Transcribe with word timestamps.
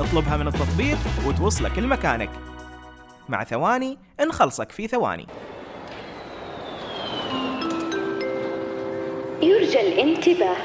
اطلبها 0.00 0.36
من 0.36 0.48
التطبيق 0.48 0.98
وتوصلك 1.26 1.78
لمكانك 1.78 2.30
مع 3.28 3.44
ثواني 3.44 3.98
نخلصك 4.20 4.72
في 4.72 4.88
ثواني. 4.88 5.26
يرجى 9.42 9.80
الانتباه. 9.80 10.56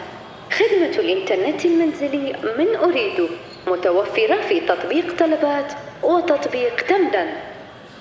خدمة 0.51 0.99
الإنترنت 0.99 1.65
المنزلي 1.65 2.35
من 2.57 2.75
أريد. 2.75 3.29
متوفرة 3.67 4.41
في 4.41 4.59
تطبيق 4.59 5.19
طلبات 5.19 5.73
وتطبيق 6.03 6.75
تمدن 6.81 7.27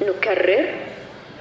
نكرر. 0.02 0.74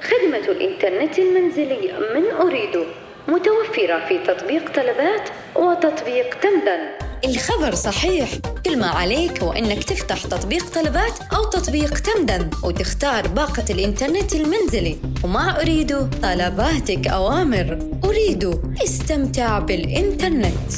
خدمة 0.02 0.48
الإنترنت 0.48 1.18
المنزلي 1.18 1.92
من 2.14 2.30
أريد. 2.40 2.86
متوفرة 3.28 4.04
في 4.08 4.18
تطبيق 4.18 4.70
طلبات 4.70 5.28
وتطبيق 5.56 6.34
تمدن 6.34 7.09
الخبر 7.24 7.74
صحيح. 7.74 8.30
كل 8.66 8.78
ما 8.78 8.86
عليك 8.86 9.42
هو 9.42 9.52
انك 9.52 9.84
تفتح 9.84 10.24
تطبيق 10.24 10.68
طلبات 10.70 11.20
أو 11.34 11.44
تطبيق 11.44 11.98
تمدن 11.98 12.50
وتختار 12.62 13.26
باقة 13.28 13.64
الإنترنت 13.70 14.34
المنزلي. 14.34 14.96
ومع 15.24 15.60
أوريدو 15.60 16.06
طلباتك 16.22 17.06
أوامر 17.06 17.78
أوريدو 18.04 18.62
استمتع 18.84 19.58
بالإنترنت. 19.58 20.72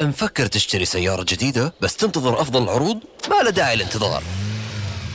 مفكر 0.00 0.46
تشتري 0.46 0.84
سيارة 0.84 1.26
جديدة 1.28 1.74
بس 1.80 1.96
تنتظر 1.96 2.40
أفضل 2.40 2.62
العروض؟ 2.62 2.98
ما 3.30 3.42
له 3.42 3.50
داعي 3.50 3.74
الانتظار 3.74 4.22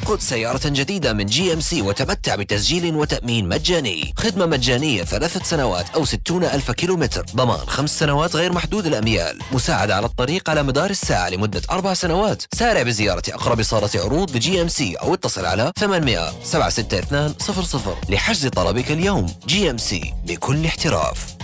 خذ 0.06 0.20
سيارة 0.20 0.62
جديدة 0.66 1.14
من 1.14 1.26
GMC 1.26 1.82
وتمتع 1.82 2.36
بتسجيل 2.36 2.96
وتأمين 2.96 3.50
مجاني. 3.50 4.14
خدمة 4.18 4.46
مجانية 4.46 5.04
ثلاثة 5.04 5.44
سنوات 5.44 5.90
أو 5.96 6.06
ستون 6.06 6.44
ألف 6.44 6.72
كيلومتر. 6.72 7.26
ضمان 7.36 7.58
خمس 7.58 8.00
سنوات 8.00 8.36
غير 8.36 8.54
محدود 8.54 8.86
الأميال. 8.86 9.40
مساعدة 9.52 9.96
على 9.96 10.06
الطريق 10.06 10.50
على 10.50 10.64
مدار 10.64 10.90
الساعة 10.90 11.30
لمدة 11.30 11.62
أربع 11.72 11.94
سنوات. 11.94 12.44
سارع 12.54 12.82
بزيارة 12.82 13.24
أقرب 13.30 13.62
صالة 13.62 13.90
عروض 13.96 14.36
ل 14.36 14.62
GMC 14.62 14.96
أو 14.96 15.14
اتصل 15.14 15.46
على 15.46 15.72
800 15.80 16.34
762 16.44 17.36
00 17.40 17.98
لحجز 18.10 18.48
طلبك 18.48 18.92
اليوم. 18.92 19.26
GMC 19.48 20.14
بكل 20.26 20.66
احتراف. 20.66 21.36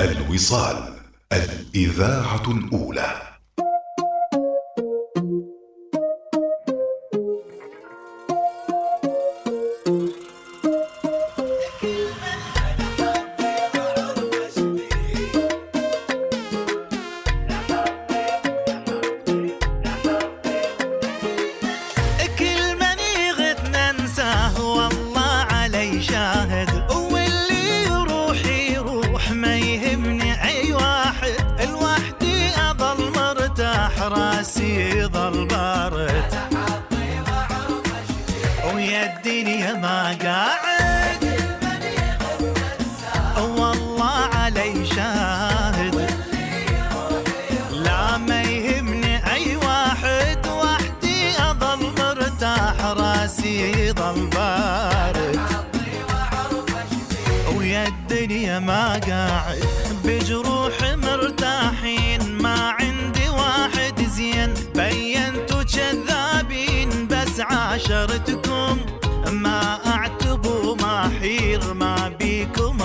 الوصال. 0.00 0.93
الإذاعة 1.32 2.50
الأولى. 2.50 3.33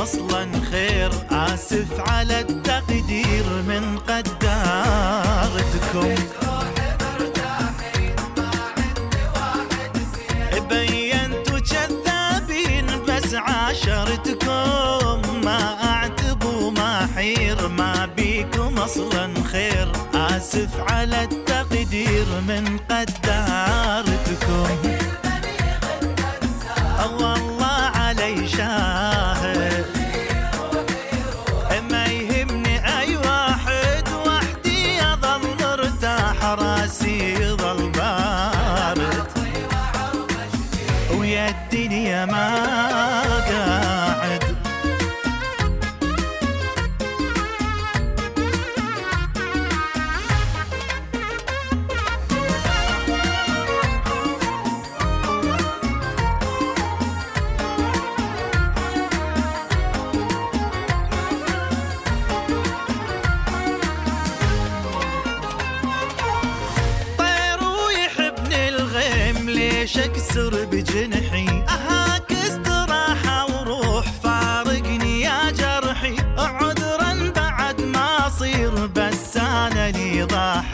أصلا 0.10 0.44
خير. 0.72 1.12
آسف 1.32 2.00
على 2.10 2.40
التقدير 2.40 3.46
من 3.68 3.98
قدارتكم. 4.08 5.36
بينتوا 10.70 11.60
كذابين 11.60 12.86
بس 13.08 13.34
عاشرتكم. 13.34 15.22
ما 15.46 15.62
اعتبوا 15.84 16.72
ما 16.72 17.08
حير 17.16 17.68
ما 17.68 18.06
بيكم 18.06 18.78
أصلا 18.78 19.34
خير. 19.52 19.92
آسف 20.16 20.80
على 20.90 21.24
التقدير 21.24 22.26
من 22.48 22.78
قدارتكم. 22.90 24.09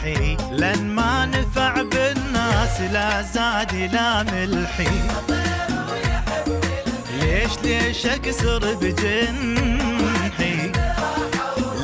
ضاحي 0.06 0.36
لن 0.50 0.86
ما 0.94 1.26
نفع 1.26 1.82
بالناس 1.82 2.80
لا 2.80 3.22
زاد 3.22 3.74
لا 3.92 4.22
ملحي. 4.22 5.00
ليش 7.20 7.52
ليش 7.62 8.06
اكسر 8.06 8.74
بجنحي؟ 8.74 10.72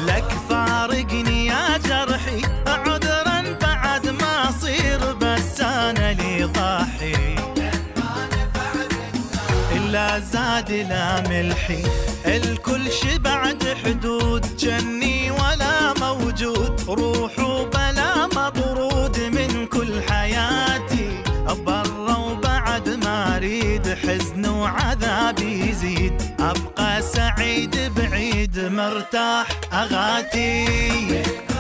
لك 0.07 0.29
فارقني 0.49 1.47
يا 1.47 1.79
جرحي. 1.79 2.43
عذرا 2.67 3.45
بعد 3.63 4.09
ما 4.09 4.49
أصير 4.49 5.13
بس 5.15 5.61
أنا 5.61 6.13
لي 6.13 6.45
ضاحي. 6.45 7.35
لا 9.91 10.19
زاد 10.19 10.73
لا 10.73 11.21
ملحي. 11.29 11.83
الكل 12.27 12.93
شبعت 12.93 13.65
حدود 13.85 14.57
جني 14.57 15.31
ولا 15.31 15.95
موجود. 16.01 16.81
روح 16.89 17.42
يزيد 25.83 26.23
أبقى 26.41 27.03
سعيد 27.03 27.93
بعيد 27.97 28.59
مرتاح 28.59 29.47
أغاتي. 29.73 31.52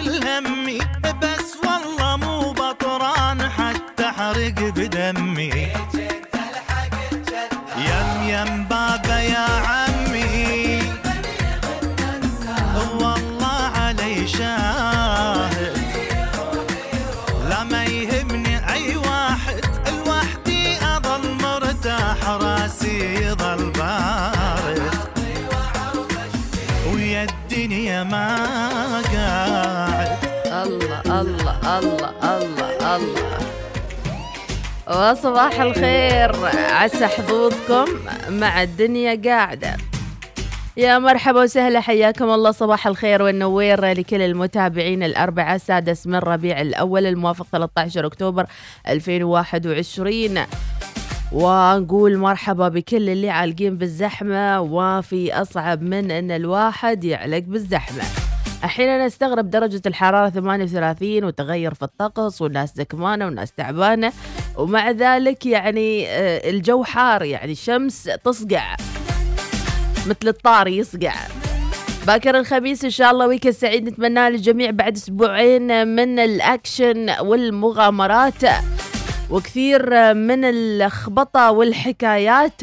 كل 0.00 0.28
همي 0.28 0.78
بس 1.22 1.56
والله 1.64 2.16
مو 2.16 2.52
بطران 2.52 3.40
حتى 3.42 4.04
احرق 4.04 4.60
بدمي. 4.76 5.29
الله. 32.96 33.38
وصباح 34.88 35.60
الخير. 35.60 36.32
عسى 36.72 37.06
حظوظكم 37.06 37.84
مع 38.28 38.62
الدنيا 38.62 39.20
قاعدة. 39.24 39.76
يا 40.76 40.98
مرحبا 40.98 41.42
وسهلا 41.42 41.80
حياكم 41.80 42.30
الله. 42.30 42.50
صباح 42.50 42.86
الخير 42.86 43.22
والنوير 43.22 43.84
لكل 43.84 44.22
المتابعين 44.22 45.02
الأربعاء 45.02 45.56
السادس 45.56 46.06
من 46.06 46.18
ربيع 46.18 46.60
الأول 46.60 47.06
الموافق 47.06 47.46
13 47.52 48.06
أكتوبر 48.06 48.46
2021 48.88 50.38
ونقول 51.32 52.16
مرحبا 52.18 52.68
بكل 52.68 53.10
اللي 53.10 53.30
عالقين 53.30 53.78
بالزحمة 53.78 54.60
وفي 54.60 55.34
أصعب 55.34 55.82
من 55.82 56.10
أن 56.10 56.30
الواحد 56.30 57.04
يعلق 57.04 57.42
بالزحمة. 57.46 58.29
أحيانا 58.64 59.06
نستغرب 59.06 59.50
درجة 59.50 59.82
الحرارة 59.86 60.28
38 60.28 61.24
وتغير 61.24 61.74
في 61.74 61.82
الطقس 61.82 62.42
والناس 62.42 62.74
زكمانة 62.76 63.24
والناس 63.24 63.52
تعبانة. 63.52 64.12
ومع 64.56 64.90
ذلك 64.90 65.46
يعني 65.46 66.08
آه، 66.08 66.50
الجو 66.50 66.84
حار 66.84 67.22
يعني 67.22 67.52
الشمس 67.52 68.10
تصقع 68.24 68.76
مثل 70.06 70.28
الطار 70.28 70.68
يصقع. 70.68 71.14
باكر 72.06 72.38
الخميس 72.38 72.84
إن 72.84 72.90
شاء 72.90 73.10
الله 73.10 73.26
ويكند 73.26 73.52
سعيد 73.52 73.88
نتمناه 73.88 74.28
للجميع 74.28 74.70
بعد 74.70 74.96
أسبوعين 74.96 75.88
من 75.88 76.18
الأكشن 76.18 77.10
والمغامرات 77.20 78.42
وكثير 79.30 80.14
من 80.14 80.44
اللخبطه 80.44 81.50
والحكايات. 81.50 82.60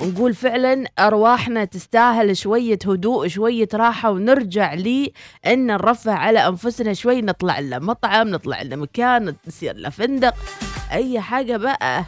ونقول 0.00 0.34
فعلا 0.34 0.84
أرواحنا 0.98 1.64
تستاهل 1.64 2.36
شوية 2.36 2.78
هدوء 2.86 3.28
شوية 3.28 3.68
راحة 3.74 4.10
ونرجع 4.10 4.74
لي 4.74 5.12
إن 5.46 5.66
نرفه 5.66 6.12
على 6.12 6.48
أنفسنا 6.48 6.94
شوي 6.94 7.22
نطلع 7.22 7.60
لنا 7.60 7.78
مطعم 7.78 8.28
نطلع 8.28 8.62
لنا 8.62 8.76
مكان 8.76 9.34
نصير 9.46 9.76
لنا 9.76 9.90
فندق. 9.90 10.34
أي 10.92 11.20
حاجة 11.20 11.56
بقى. 11.56 12.04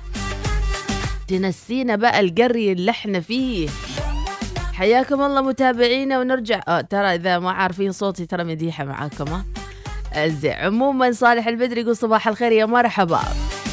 تنسينا 1.28 1.96
بقى 1.96 2.20
القري 2.20 2.72
اللي 2.72 2.90
إحنا 2.90 3.20
فيه. 3.20 3.68
حياكم 4.72 5.22
الله 5.22 5.40
متابعينا 5.40 6.18
ونرجع. 6.18 6.60
آه 6.68 6.80
ترى 6.80 7.14
إذا 7.14 7.38
ما 7.38 7.50
عارفين 7.50 7.92
صوتي 7.92 8.26
ترى 8.26 8.44
مديحة 8.44 8.84
معاكم 8.84 9.42
زين 10.18 10.52
عموما 10.52 11.12
صالح 11.12 11.46
البدري 11.48 11.80
يقول 11.80 11.96
صباح 11.96 12.28
الخير 12.28 12.52
يا 12.52 12.66
مرحبا. 12.66 13.20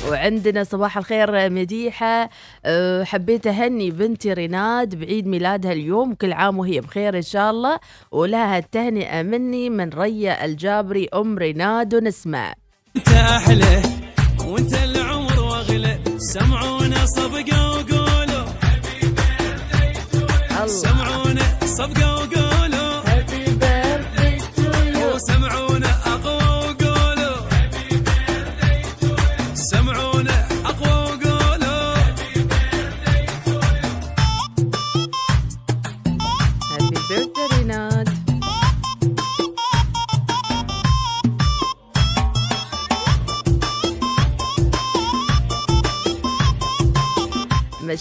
وعندنا 0.10 0.64
صباح 0.64 0.98
الخير 0.98 1.50
مديحة. 1.50 2.30
أه، 2.66 3.04
حبيت 3.04 3.48
أهني 3.48 3.92
بنتي 3.92 4.34
ريناد 4.34 4.96
بعيد 4.96 5.28
ميلادها 5.28 5.72
اليوم. 5.72 6.12
وكل 6.12 6.34
عام 6.34 6.60
وهي 6.60 6.82
بخير 6.82 7.18
إن 7.18 7.22
شاء 7.22 7.52
الله. 7.52 7.80
ولها 8.12 8.58
التهنئة 8.58 9.22
مني 9.22 9.70
من 9.70 9.90
ريا 9.90 10.46
الجابري 10.46 11.10
أم 11.14 11.38
ريناد. 11.38 11.96
ونسمع. 11.96 12.54
أنت 12.96 13.10
أحلى 13.10 13.82
وأنت 14.46 14.74
العمر 14.74 15.40
واغلى 15.40 16.00
سمعونا 16.18 17.06
صفقه 17.06 17.70
وقولوا. 17.70 18.46
الله. 20.52 20.68
سمعونا 20.68 21.42
صفقه 21.66 22.14
وقولوا. 22.14 22.43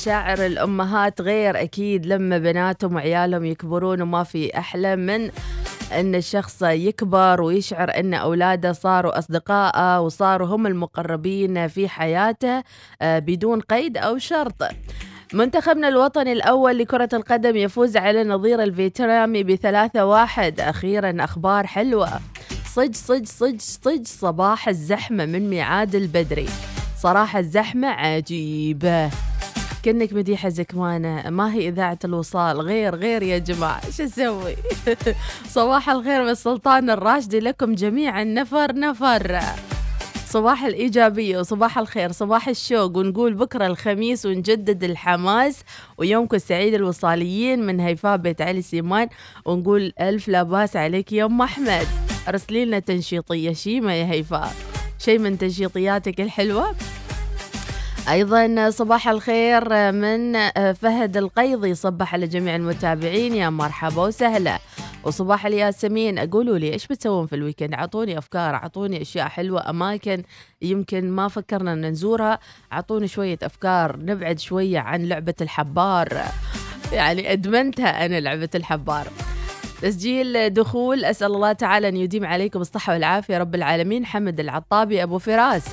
مشاعر 0.03 0.47
الأمهات 0.47 1.21
غير 1.21 1.63
أكيد 1.63 2.07
لما 2.07 2.39
بناتهم 2.39 2.95
وعيالهم 2.95 3.45
يكبرون 3.45 4.03
وما 4.03 4.23
في 4.25 4.59
أحلى 4.59 4.97
من 4.97 5.31
أن 5.93 6.15
الشخص 6.15 6.63
يكبر 6.63 7.43
ويشعر 7.43 7.91
أن 7.97 8.15
أولاده 8.15 8.73
صاروا 8.73 9.19
أصدقائه 9.19 10.01
وصاروا 10.01 10.49
هم 10.49 10.67
المقربين 10.67 11.69
في 11.69 11.89
حياته 11.89 12.63
آه، 13.03 13.19
بدون 13.19 13.61
قيد 13.61 13.97
أو 13.97 14.19
شرط. 14.19 14.63
منتخبنا 15.33 15.89
الوطني 15.89 16.33
الأول 16.33 16.79
لكرة 16.79 17.09
القدم 17.13 17.57
يفوز 17.57 17.97
على 17.97 18.25
نظير 18.25 18.63
الفيتنامي 18.63 19.43
بثلاثة 19.43 20.07
واحد. 20.07 20.61
أخيرا 20.61 21.17
أخبار 21.21 21.67
حلوة. 21.67 22.09
صج 22.75 22.95
صج 22.95 23.27
صج 23.27 23.61
صج 23.61 24.07
صباح 24.07 24.69
الزحمة 24.69 25.27
من 25.27 25.51
ميعاد 25.51 25.95
البدري. 25.95 26.49
صراحة 26.99 27.39
الزحمة 27.39 27.89
عجيبة. 27.89 29.32
كأنك 29.83 30.13
مديحة 30.13 30.49
زكمانة. 30.49 31.31
ما 31.31 31.55
هي 31.55 31.69
إذاعة 31.69 31.99
الوصال. 32.05 32.61
غير 32.61 32.95
غير 32.95 33.23
يا 33.23 33.39
جماعة. 33.39 33.91
شو 33.91 34.05
أسوي 34.05 34.57
صباح 35.57 35.91
الخير 35.91 36.25
من 36.25 36.35
سلطان 36.35 36.91
الراشدي 36.91 37.41
لكم 37.41 37.75
جميعا. 37.75 38.25
نفر 38.25 38.75
نفر. 38.75 39.41
صباح 40.29 40.65
الإيجابية 40.65 41.39
وصباح 41.39 41.79
الخير. 41.79 42.13
صباح 42.13 42.49
الشوق. 42.49 42.97
ونقول 42.97 43.35
بكرة 43.35 43.67
الخميس 43.67 44.27
ونجدد 44.27 44.85
الحماس 44.85 45.61
ويومكم 45.99 46.37
السعيد 46.37 46.75
الوصاليين 46.75 47.67
من 47.67 47.81
هيفاء 47.81 48.17
بيت 48.17 48.43
علي 48.43 48.63
سيمان. 48.63 49.09
ونقول 49.45 49.93
ألف 50.01 50.29
لا 50.29 50.43
باس 50.43 50.77
عليك 50.77 51.13
يا 51.13 51.25
أم 51.25 51.43
أحمد. 51.43 51.87
أرسلي 52.29 52.65
لنا 52.65 52.79
تنشيطية. 52.79 53.53
شيمة 53.53 53.93
يا 53.93 54.05
هيفاء؟ 54.11 54.53
شيء 54.99 55.19
من 55.19 55.39
تنشيطياتك 55.39 56.21
الحلوة؟ 56.21 56.75
أيضا 58.09 58.71
صباح 58.71 59.09
الخير 59.09 59.93
من 59.93 60.33
فهد 60.73 61.17
القيضي 61.17 61.75
صبح 61.75 62.15
على 62.15 62.27
جميع 62.27 62.57
المتابعين. 62.57 63.35
يا 63.35 63.51
مرحبا 63.51 64.03
وسهلا. 64.03 64.59
وصباح 65.05 65.47
الياسمين 65.47 66.19
قولوا 66.19 66.59
لي 66.59 66.73
إيش 66.73 66.87
بتسوون 66.87 67.27
في 67.27 67.37
الويكند؟ 67.37 67.75
أعطوني 67.75 68.19
أفكار 68.19 68.55
أعطوني 68.55 69.03
أشياء 69.03 69.29
حلوة 69.29 69.71
أماكن 69.71 70.23
يمكن 70.63 71.11
ما 71.11 71.29
فكرنا 71.29 71.73
إن 71.73 71.87
نزورها. 71.87 72.39
أعطوني 72.73 73.09
شوية 73.09 73.39
أفكار 73.43 73.97
نبعد 73.97 74.39
شوية 74.39 74.79
عن 74.79 75.05
لعبة 75.05 75.35
الحبار. 75.41 76.23
يعني 76.93 77.33
أدمنتها 77.33 78.07
أنا 78.07 78.21
لعبة 78.21 78.51
الحبار. 78.55 79.07
تسجيل 79.83 80.51
دخول 80.51 81.05
أسأل 81.05 81.27
الله 81.27 81.53
تعالى 81.53 81.89
أن 81.89 81.97
يديم 81.97 82.25
عليكم 82.25 82.61
الصحة 82.61 82.93
والعافية 82.93 83.39
رب 83.39 83.55
العالمين. 83.55 84.07
حمد 84.07 84.41
العطابي 84.41 85.03
أبو 85.03 85.19
فراس. 85.19 85.65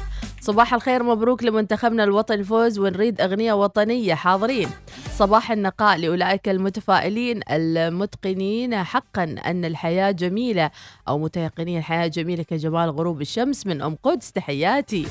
صباح 0.41 0.73
الخير 0.73 1.03
مبروك 1.03 1.43
لمنتخبنا 1.43 2.03
الوطني 2.03 2.37
الفوز 2.37 2.79
ونريد 2.79 3.21
أغنية 3.21 3.53
وطنية. 3.53 4.13
حاضرين. 4.13 4.69
صباح 5.17 5.51
النقاء 5.51 5.97
لأولئك 5.97 6.49
المتفائلين 6.49 7.39
المتقنين 7.49 8.83
حقا 8.83 9.23
أن 9.23 9.65
الحياة 9.65 10.11
جميلة 10.11 10.71
أو 11.07 11.19
متيقنين 11.19 11.77
الحياة 11.77 12.07
جميلة 12.07 12.43
كجمال 12.43 12.89
غروب 12.89 13.21
الشمس 13.21 13.67
من 13.67 13.81
أم 13.81 13.97
قدس. 14.03 14.31
تحياتي. 14.31 15.07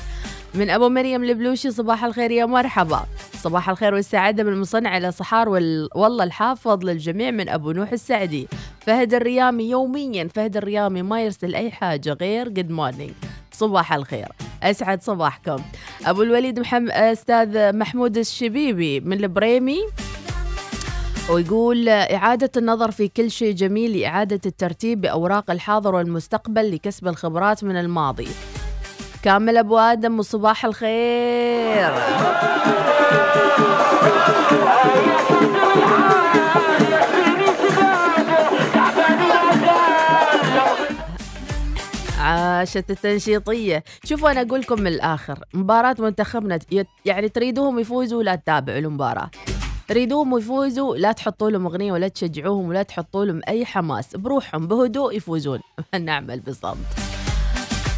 من 0.53 0.69
أبو 0.69 0.89
مريم 0.89 1.23
البلوشي 1.23 1.71
صباح 1.71 2.03
الخير 2.03 2.31
يا 2.31 2.45
مرحبا. 2.45 3.05
صباح 3.33 3.69
الخير 3.69 3.93
والسعادة 3.93 4.43
من 4.43 4.53
المصنع 4.53 4.97
إلى 4.97 5.11
صحار 5.11 5.49
وال... 5.49 5.89
والله 5.95 6.23
الحافظ 6.23 6.85
للجميع 6.85 7.31
من 7.31 7.49
أبو 7.49 7.71
نوح 7.71 7.91
السعدي. 7.91 8.47
فهد 8.79 9.13
الريامي 9.13 9.69
يوميا 9.69 10.27
فهد 10.27 10.57
الريامي 10.57 11.01
ما 11.01 11.23
يرسل 11.23 11.55
أي 11.55 11.71
حاجة 11.71 12.13
غير 12.13 12.49
good 12.49 12.69
morning 12.69 13.13
صباح 13.59 13.93
الخير. 13.93 14.27
أسعد 14.63 15.01
صباحكم. 15.01 15.57
أبو 16.05 16.21
الوليد 16.21 16.59
محمد 16.59 16.91
أستاذ 16.91 17.75
محمود 17.75 18.17
الشبيبي 18.17 18.99
من 18.99 19.17
البريمي 19.23 19.79
ويقول 21.29 21.89
إعادة 21.89 22.51
النظر 22.57 22.91
في 22.91 23.07
كل 23.07 23.31
شيء 23.31 23.55
جميل 23.55 23.97
لإعادة 23.97 24.39
الترتيب 24.45 25.01
بأوراق 25.01 25.51
الحاضر 25.51 25.95
والمستقبل 25.95 26.75
لكسب 26.75 27.07
الخبرات 27.07 27.63
من 27.63 27.77
الماضي. 27.77 28.27
كامل 29.23 29.57
أبو 29.57 29.77
آدم 29.77 30.19
وصباح 30.19 30.65
الخير. 30.65 31.93
باشا 42.59 42.79
التنشيطية. 42.79 43.83
شوفوا 44.03 44.31
أنا 44.31 44.41
أقول 44.41 44.59
لكم 44.59 44.81
من 44.81 44.87
الآخر. 44.87 45.39
مباراة 45.53 45.95
منتخبنا 45.99 46.59
يعني 47.05 47.29
تريدوهم 47.29 47.79
يفوزوا 47.79 48.23
لا 48.23 48.35
تتابعوا 48.35 48.79
المباراة. 48.79 49.29
تريدوهم 49.87 50.37
يفوزوا 50.37 50.95
لا 50.95 51.11
تحطوا 51.11 51.49
لهم 51.49 51.65
أغنية 51.65 51.91
ولا 51.91 52.07
تشجعوهم 52.07 52.69
ولا 52.69 52.83
تحطوا 52.83 53.25
لهم 53.25 53.41
أي 53.47 53.65
حماس. 53.65 54.15
بروحهم 54.15 54.67
بهدوء 54.67 55.15
يفوزون. 55.15 55.59
نعمل 55.99 56.39
بالضبط. 56.39 56.77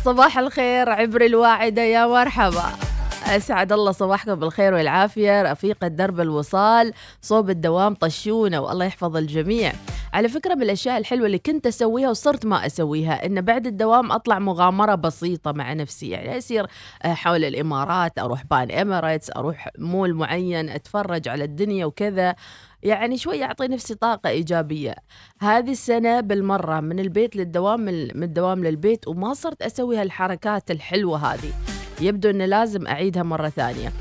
صباح 0.05 0.37
الخير 0.37 0.89
عبر 0.89 1.21
الواعدة 1.25 1.81
يا 1.81 2.05
مرحبا. 2.07 2.90
أسعد 3.25 3.71
الله 3.71 3.91
صباحكم 3.91 4.35
بالخير 4.35 4.73
والعافية. 4.73 5.51
رفيقة 5.51 5.87
درب 5.87 6.19
الوصال 6.19 6.93
صوب 7.21 7.49
الدوام 7.49 7.93
طشونا 7.95 8.59
والله 8.59 8.85
يحفظ 8.85 9.17
الجميع. 9.17 9.73
على 10.13 10.29
فكرة 10.29 10.55
من 10.55 10.61
الأشياء 10.61 10.97
الحلوة 10.97 11.25
اللي 11.25 11.39
كنت 11.39 11.67
أسويها 11.67 12.09
وصرت 12.09 12.45
ما 12.45 12.65
أسويها 12.65 13.25
إن 13.25 13.41
بعد 13.41 13.67
الدوام 13.67 14.11
أطلع 14.11 14.39
مغامرة 14.39 14.95
بسيطة 14.95 15.51
مع 15.51 15.73
نفسي. 15.73 16.09
يعني 16.09 16.37
أسير 16.37 16.67
آه، 17.03 17.13
حول 17.13 17.45
الإمارات 17.45 18.19
أروح 18.19 18.43
بان 18.45 18.71
إماريتس 18.71 19.31
أروح 19.35 19.69
مول 19.77 20.13
معين 20.13 20.69
أتفرج 20.69 21.27
على 21.27 21.43
الدنيا 21.43 21.85
وكذا. 21.85 22.35
يعني 22.83 23.17
شوي 23.17 23.43
أعطي 23.43 23.67
نفسي 23.67 23.95
طاقة 23.95 24.29
إيجابية. 24.29 24.95
هذه 25.41 25.71
السنة 25.71 26.19
بالمرة 26.19 26.79
من 26.79 26.99
البيت 26.99 27.35
للدوام 27.35 27.81
من 27.81 28.23
الدوام 28.23 28.63
للبيت 28.63 29.07
وما 29.07 29.33
صرت 29.33 29.61
أسوي 29.61 29.97
هالحركات 29.97 30.71
الحلوة 30.71 31.33
هذه. 31.33 31.70
يبدو 32.01 32.29
أن 32.29 32.41
لازم 32.41 32.87
أعيدها 32.87 33.23
مرة 33.23 33.49
ثانية. 33.49 33.91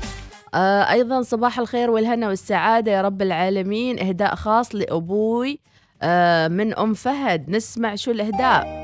آه 0.53 0.91
أيضا 0.91 1.21
صباح 1.21 1.59
الخير 1.59 1.91
والهنا 1.91 2.27
والسعادة 2.27 2.91
يا 2.91 3.01
رب 3.01 3.21
العالمين. 3.21 3.99
إهداء 3.99 4.35
خاص 4.35 4.75
لأبوي 4.75 5.59
آه 6.01 6.47
من 6.47 6.73
أم 6.77 6.93
فهد. 6.93 7.49
نسمع 7.49 7.95
شو 7.95 8.11
الإهداء. 8.11 8.81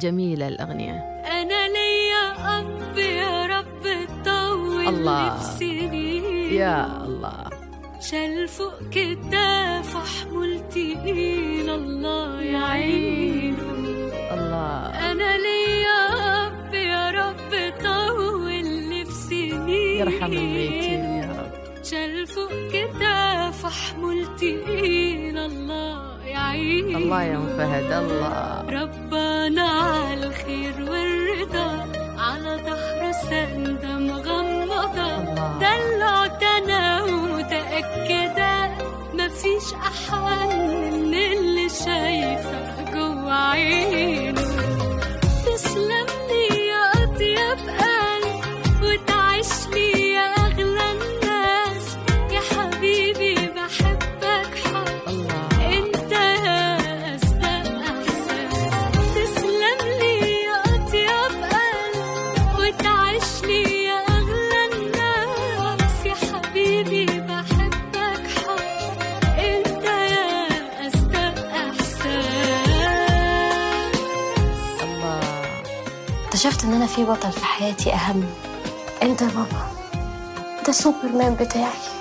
جميلة 0.00 0.48
الأغنية. 0.48 0.92
أنا 1.40 1.68
ليا 1.68 2.58
أب 2.58 2.98
يا 2.98 3.46
رب 3.46 3.84
طول 4.24 4.88
الله. 4.88 5.38
سنين 5.38 6.52
يا 6.52 7.04
الله. 7.04 7.44
شال 8.00 8.48
فوق 8.48 8.78
كتاف 8.90 9.96
حمول 9.96 10.60
تقيل 10.70 11.70
الله 11.70 12.40
يعينه 12.40 13.56
الله. 14.32 15.10
أنا 15.10 15.38
ليا 15.38 16.01
يرحم 20.02 20.32
الميتين 20.32 21.04
يا 21.22 21.30
رب. 21.38 21.84
شال 21.84 22.26
فوق 22.26 22.52
كتاف 22.74 23.60
حمول 23.66 24.26
تقيل 24.36 25.38
الله 25.38 25.98
يعينه 26.26 26.98
الله 26.98 27.22
يا 27.22 27.40
فهد 27.58 27.90
الله. 28.02 28.64
ربنا 28.80 29.62
على 29.62 30.26
الخير 30.26 30.74
والرضا 30.90 31.70
على 32.18 32.52
ظهر 32.66 33.12
سندة 33.30 33.92
مغمضة. 33.98 35.08
الله. 35.18 35.58
دلعت 35.64 36.42
أنا 36.42 37.02
ومتأكدة 37.02 38.54
مفيش 39.14 39.66
أحوال 39.90 40.52
من 41.06 41.14
اللي 41.14 41.68
شايفة 41.68 42.58
جوا 42.94 43.32
عينه 43.32 44.41
أنا 76.82 76.90
في 76.90 77.04
بطل 77.04 77.32
في 77.32 77.44
حياتي 77.44 77.92
أهم. 77.94 78.24
أنت 79.02 79.22
يا 79.22 79.26
بابا. 79.26 79.66
ده 80.66 80.72
سوبرمان 80.72 81.34
بتاعي. 81.34 81.91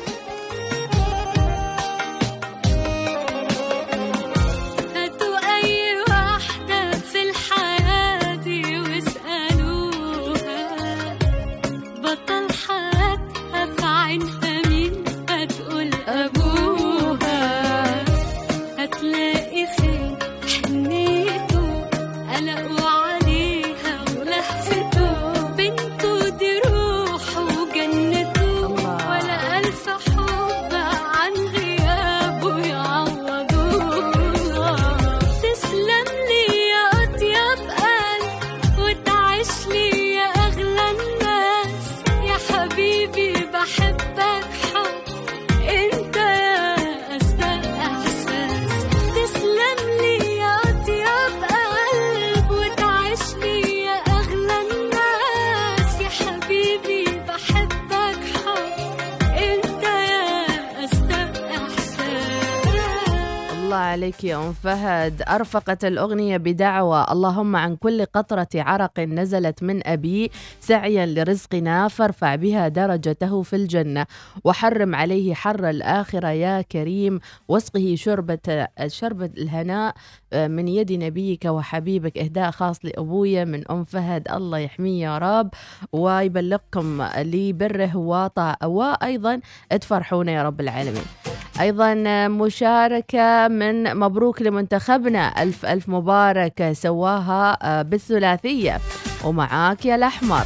أم 64.35 64.53
فهد 64.53 65.21
أرفقت 65.29 65.85
الأغنية 65.85 66.37
بدعوى 66.37 67.05
اللهم 67.11 67.55
عن 67.55 67.75
كل 67.75 68.05
قطرة 68.05 68.47
عرق 68.55 68.99
نزلت 68.99 69.63
من 69.63 69.87
أبي 69.87 70.31
سعيا 70.59 71.05
لرزقنا 71.05 71.87
فارفع 71.87 72.35
بها 72.35 72.67
درجته 72.67 73.41
في 73.41 73.55
الجنة. 73.55 74.05
وحرم 74.43 74.95
عليه 74.95 75.33
حر 75.33 75.69
الآخرة 75.69 76.27
يا 76.27 76.61
كريم. 76.61 77.19
واسقه 77.47 77.95
شربة 77.97 78.67
شربة 78.87 79.29
الهناء 79.37 79.95
آه، 80.33 80.47
من 80.47 80.67
يد 80.67 80.91
نبيك 80.91 81.45
وحبيبك. 81.45 82.17
إهداء 82.17 82.51
خاص 82.51 82.85
لأبويا 82.85 83.45
من 83.45 83.71
أم 83.71 83.83
فهد. 83.83 84.31
الله 84.31 84.57
يحميه 84.57 85.03
يا 85.03 85.17
رب. 85.17 85.49
ويبلغكم 85.91 87.03
لبره 87.17 87.97
وطاعة 87.97 88.67
وأيضا 88.67 89.39
تفرحونا 89.69 90.31
يا 90.31 90.43
رب 90.43 90.61
العالمين. 90.61 91.20
أيضا 91.61 91.93
مشاركة 92.27 93.47
من 93.47 93.97
مبروك 93.97 94.41
لمنتخبنا. 94.41 95.43
ألف 95.43 95.65
ألف 95.65 95.89
مبارك 95.89 96.71
سواها 96.71 97.57
آه، 97.61 97.81
بالثلاثية. 97.81 98.79
ومعاك 99.25 99.85
يا 99.85 99.95
الأحمر. 99.95 100.45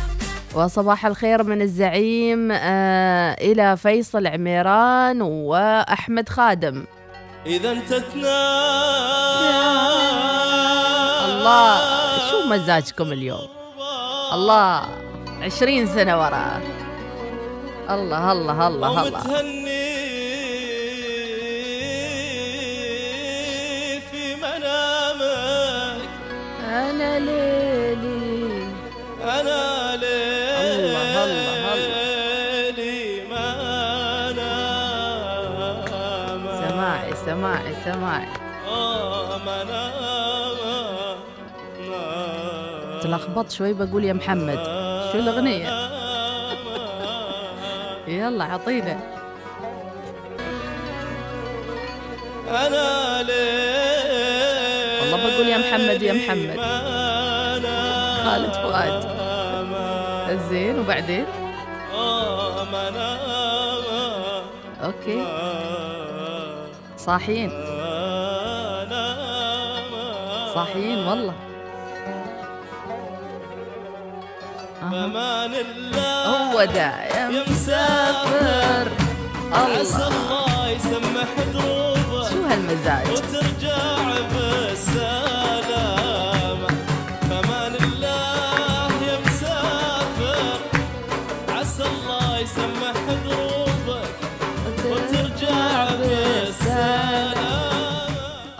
وصباح 0.55 1.05
الخير 1.05 1.43
من 1.43 1.61
الزعيم 1.61 2.51
آه، 2.51 3.33
إلى 3.33 3.77
فيصل 3.77 4.27
عميران 4.27 5.21
وأحمد 5.21 6.29
خادم. 6.29 6.85
إذا 7.45 7.71
أنت 7.71 7.93
تنام 7.93 8.25
الله 11.29 11.79
شو 12.29 12.49
مزاجكم 12.49 13.11
اليوم؟ 13.11 13.47
الله 14.33 14.81
عشرين 15.41 15.87
سنة 15.87 16.19
ورا 16.19 16.61
الله 17.89 18.31
الله 18.31 18.67
الله 18.67 19.07
الله. 19.07 19.19
ومتهني. 19.19 19.94
أنا 26.75 27.19
ليلي. 27.19 28.67
أنا 29.23 29.95
ليلي 29.95 30.85
الله، 30.85 31.23
الله، 31.23 31.37
ما 33.29 33.49
نام 34.37 35.57
سماعي 36.69 37.11
سماعي 37.25 37.73
سماعي. 37.85 38.27
ما 39.45 39.57
نام 39.63 41.17
تلخبط 43.03 43.47
شوي 43.51 43.73
بقول 43.73 44.03
يا 44.03 44.13
محمد. 44.13 44.59
شو 45.11 45.17
الأغنية؟ 45.19 45.69
يلا 48.07 48.43
عطينا 48.43 48.99
أنا 52.49 53.23
ليل 53.23 53.27
والله 53.27 53.33
بقول 53.33 53.39
يا 53.39 53.54
محمد 55.65 56.01
يا 56.01 56.13
محمد. 56.13 56.59
خالد 58.25 58.53
فؤاد. 58.53 59.15
زين 60.49 60.79
وبعدين؟ 60.79 61.25
أوكي. 64.83 65.25
صاحيين 66.97 67.51
صاحيين 70.53 70.99
والله. 71.07 71.33
أمان 74.83 75.53
الله 75.53 76.25
هو 76.25 76.63
ده 76.63 76.91
يا 77.15 77.43
مسافر. 77.49 78.87
عسى 79.51 80.07
الله. 80.07 80.69
يسمح 80.69 81.29
دروبك 81.53 82.29
شو 82.29 82.39
هالمزاج؟ 82.49 83.05
وترجع 83.11 83.79
بالسلامة 84.33 85.24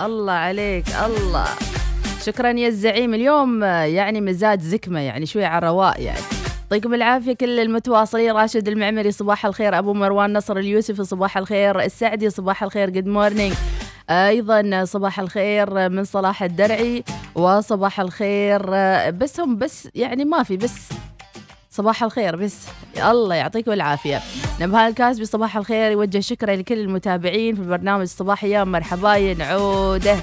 الله 0.06 0.34
عليك 0.34 0.86
الله. 1.06 1.46
شكرا 2.26 2.50
يا 2.50 2.68
الزعيم. 2.68 3.14
اليوم 3.14 3.64
آه، 3.64 3.84
يعني 3.84 4.22
مزاج 4.22 4.62
زكمة 4.62 5.00
يعني 5.00 5.26
شوي 5.26 5.46
على 5.46 5.58
الرواق 5.58 6.02
يعني. 6.02 6.20
يعطيكم 6.64 6.94
العافية 6.94 7.34
كل 7.34 7.60
المتواصلين. 7.60 8.32
راشد 8.32 8.68
المعمري 8.68 9.12
صباح 9.12 9.46
الخير. 9.46 9.78
أبو 9.78 9.94
مروان 9.94 10.34
نصر 10.34 10.58
اليوسفي 10.58 11.04
صباح 11.04 11.38
الخير. 11.38 11.82
السعدي 11.82 12.30
صباح 12.30 12.64
الخير. 12.64 12.90
good 12.89 13.06
morning 13.06 13.54
أيضا 14.10 14.86
صباح 14.86 15.20
الخير 15.20 15.90
من 15.90 16.04
صلاح 16.04 16.44
الدرعي 16.44 17.04
وصباح 17.36 18.00
الخير 18.00 18.62
آه، 18.74 19.10
بس 19.10 19.40
هم 19.40 19.58
بس 19.58 19.90
يعني 19.96 20.26
ما 20.26 20.44
في 20.44 20.58
بس 20.58 20.90
صباح 21.75 22.03
الخير 22.03 22.36
بس. 22.36 22.55
الله 22.98 23.36
يعطيكم 23.36 23.72
العافية. 23.72 24.22
نبهان 24.62 24.88
الكاسبي 24.88 25.25
صباح 25.25 25.58
الخير 25.58 25.91
يوجه 25.91 26.20
شكرا 26.20 26.55
لكل 26.55 26.79
المتابعين 26.79 27.55
في 27.55 27.62
البرنامج 27.62 28.01
الصباحي 28.01 28.50
يا 28.50 28.63
مرحباين 28.63 29.41
عودة 29.41 30.17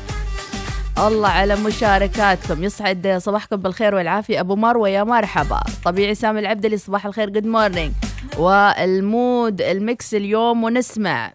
الله 0.99 1.29
على 1.29 1.57
مشاركاتكم. 1.57 2.65
يسعد 2.65 3.19
صباحكم 3.23 3.57
بالخير 3.57 3.95
والعافية. 3.95 4.41
أبو 4.41 4.57
مروة 4.57 4.89
يا 4.89 5.05
مرحبا. 5.05 5.61
طبيعي 5.85 6.15
سامي 6.15 6.41
العبدلي 6.41 6.77
صباح 6.77 7.07
الخير. 7.07 7.31
good 7.31 7.47
morning 7.47 7.93
وال 8.39 8.79
mood 8.79 9.61
ال 9.61 9.74
mix 9.74 10.15
اليوم 10.15 10.65
ونسمع. 10.65 11.33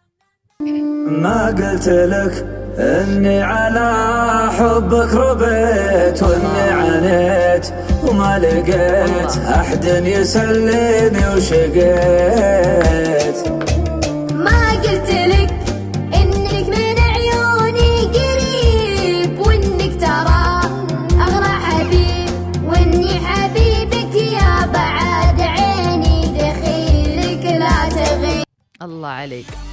ما 1.07 1.47
قلت 1.47 1.87
لك 1.87 2.66
إني 2.79 3.41
على 3.41 3.89
حبك 4.51 5.13
ربيت 5.13 6.23
وإني 6.23 6.69
عانيت 6.71 7.73
وما 8.03 8.39
لقيت 8.39 9.37
أحد 9.37 9.85
يسليني 9.85 11.23
وشقيت. 11.35 12.57
ما 14.31 14.71
قلت 14.71 15.09
لك 15.09 15.53
إنك 16.13 16.67
من 16.69 16.97
عيوني 16.99 17.93
قريب 18.17 19.39
وإنك 19.39 19.93
ترى 20.01 20.61
اغلى 21.21 21.53
حبيب 21.65 22.29
وإني 22.69 23.19
حبيبك 23.25 24.15
يا 24.15 24.65
بعد 24.73 25.41
عيني 25.41 26.17
دخيلك 26.25 27.43
لا 27.45 27.89
تغيب. 27.89 28.43
الله 28.81 29.09
عليك. 29.09 29.66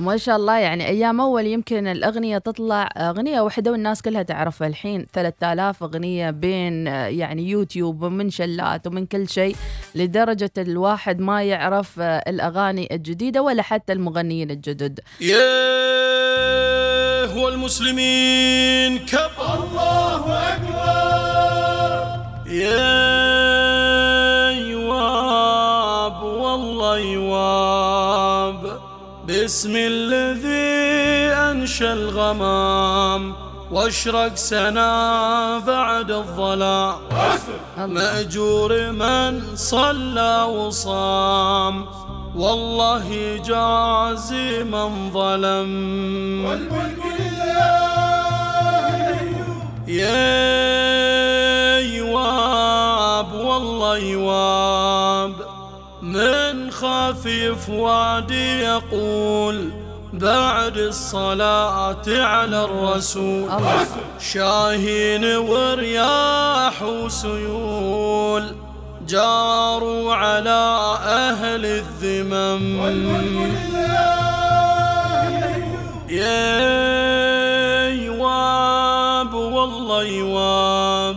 ما 0.00 0.16
شاء 0.16 0.36
الله 0.36 0.58
يعني 0.58 0.88
أيام 0.88 1.20
أول 1.20 1.46
يمكن 1.46 1.86
الأغنية 1.86 2.38
تطلع 2.38 2.88
أغنية 2.96 3.40
واحدة 3.40 3.70
والناس 3.70 4.02
كلها 4.02 4.22
تعرفها. 4.22 4.68
الحين 4.68 5.06
3000 5.12 5.82
أغنية 5.82 6.30
بين 6.30 6.86
يعني 6.86 7.50
يوتيوب 7.50 8.02
ومن 8.02 8.30
شلات 8.30 8.86
ومن 8.86 9.06
كل 9.06 9.28
شيء 9.28 9.56
لدرجة 9.94 10.50
الواحد 10.58 11.20
ما 11.20 11.42
يعرف 11.42 12.00
الأغاني 12.00 12.94
الجديدة 12.94 13.42
ولا 13.42 13.62
حتى 13.62 13.92
المغنيين 13.92 14.50
الجدد. 14.50 15.00
ياه 15.20 15.40
والمسلمين 17.38 18.98
كبر 18.98 19.54
الله 19.54 20.38
أكبر. 20.54 22.20
يا 22.50 22.90
يواب 24.50 26.22
والله 26.22 26.98
يواب 26.98 27.89
باسم 29.30 29.72
الذي 29.76 31.30
أنشى 31.34 31.92
الغمام 31.92 33.34
واشرق 33.70 34.34
سنا 34.34 35.58
بعد 35.58 36.10
الظلام. 36.10 36.98
مأجور 37.78 38.90
من 38.90 39.56
صلى 39.56 40.42
وصام. 40.42 41.86
والله 42.36 43.06
يجازي 43.06 44.64
من 44.64 45.10
ظلم. 45.10 45.70
والملك 46.44 46.98
يا 49.88 51.78
يواب 51.78 53.34
والله 53.34 53.98
يواب. 53.98 55.49
من 56.10 56.70
خفيف 56.70 57.68
وادي 57.68 58.60
يقول 58.60 59.70
بعد 60.12 60.76
الصلاة 60.76 62.02
على 62.08 62.64
الرسول. 62.64 63.50
شاهين 64.18 65.24
ورياح 65.24 66.82
وسيول 66.82 68.44
جاروا 69.08 70.14
على 70.14 70.94
أهل 71.04 71.66
الذمم. 71.66 72.80
يا 76.08 77.88
يواب 77.88 79.34
والله 79.34 80.02
يواب 80.04 81.16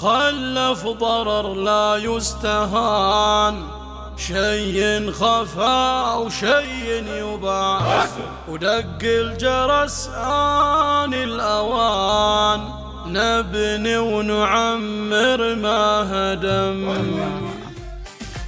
خلف 0.00 0.86
ضرر 0.86 1.54
لا 1.54 1.96
يستهان. 1.96 3.75
شي 4.16 5.12
خفا 5.12 6.14
وشي 6.14 6.98
يباع 7.18 8.04
ودق 8.48 9.02
الجرس 9.04 10.10
آن 10.16 11.14
الأوان. 11.14 12.60
نبني 13.06 13.98
ونعمر 13.98 15.54
ما 15.54 16.08
هدم. 16.12 16.82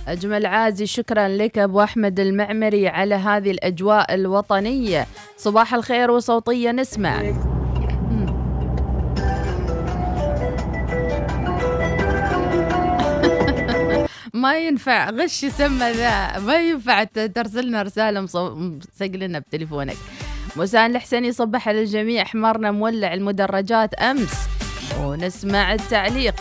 أجمل 0.09 0.47
عازي 0.47 0.87
شكرا 0.87 1.29
لك 1.29 1.59
أبو 1.59 1.83
أحمد 1.83 2.21
المعمري 2.21 2.89
على 2.89 3.15
هذه 3.15 3.51
الأجواء 3.51 4.15
الوطنية. 4.15 5.07
صباح 5.37 5.75
الخير 5.75 6.11
وصوتية 6.11 6.71
نسمع. 6.71 7.23
ما 14.41 14.59
ينفع 14.59 15.11
غش 15.11 15.43
يسمى 15.43 15.93
ذا. 15.93 16.39
ما 16.39 16.57
ينفع 16.61 17.05
ترسلنا 17.05 17.83
رسالة 17.83 18.21
مسجلنا 18.21 19.39
بتليفونك. 19.39 19.97
موسان 20.57 20.97
الحسيني 20.97 21.33
صبح 21.33 21.69
على 21.69 21.81
الجميع 21.81 22.25
حمرنا 22.25 22.71
مولع 22.71 23.15
المدرجات 23.15 23.95
أمس. 23.95 24.33
ونسمع 25.01 25.75
التعليق. 25.75 26.35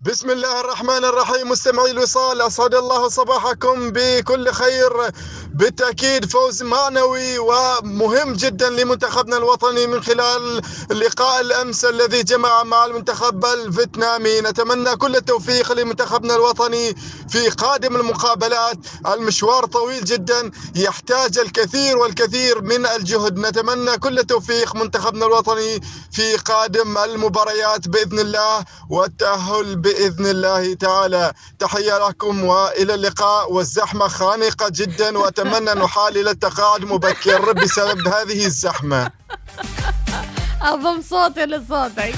بسم 0.00 0.30
الله 0.30 0.60
الرحمن 0.60 1.04
الرحيم. 1.04 1.48
مستمعي 1.48 1.90
الوصال 1.90 2.40
أسعد 2.40 2.74
الله 2.74 3.08
صباحكم 3.08 3.90
بكل 3.90 4.48
خير. 4.48 4.92
بالتأكيد 5.56 6.30
فوز 6.30 6.62
معنوي 6.62 7.38
ومهم 7.38 8.32
جدا 8.32 8.70
لمنتخبنا 8.70 9.36
الوطني 9.36 9.86
من 9.86 10.02
خلال 10.02 10.60
اللقاء 10.90 11.40
الأمس 11.40 11.84
الذي 11.84 12.22
جمع 12.22 12.62
مع 12.62 12.84
المنتخب 12.84 13.44
الفيتنامي. 13.44 14.40
نتمنى 14.40 14.96
كل 14.96 15.16
التوفيق 15.16 15.72
لمنتخبنا 15.72 16.34
الوطني 16.34 16.96
في 17.28 17.48
قادم 17.48 17.96
المقابلات. 17.96 18.78
المشوار 19.06 19.66
طويل 19.66 20.04
جدا 20.04 20.50
يحتاج 20.74 21.38
الكثير 21.38 21.96
والكثير 21.98 22.62
من 22.62 22.86
الجهد. 22.86 23.38
نتمنى 23.38 23.98
كل 23.98 24.18
التوفيق 24.18 24.76
منتخبنا 24.76 25.26
الوطني 25.26 25.80
في 26.12 26.36
قادم 26.36 26.98
المباريات 26.98 27.88
بإذن 27.88 28.18
الله 28.18 28.64
والتأهل 28.90 29.76
بإذن 29.76 30.26
الله 30.26 30.74
تعالى. 30.74 31.32
تحية 31.58 32.08
لكم 32.08 32.44
وإلى 32.44 32.94
اللقاء. 32.94 33.52
والزحمة 33.52 34.08
خانقة 34.08 34.68
جدا. 34.68 35.18
واتمنى 35.46 35.80
نحال 35.84 36.18
إلى 36.18 36.30
التقاعد 36.30 36.84
مبكر 36.84 37.52
بسبب 37.52 38.08
هذه 38.08 38.46
الزحمة. 38.46 39.10
أضم 40.62 41.00
صوتي 41.00 41.46
لصوتك 41.46 42.14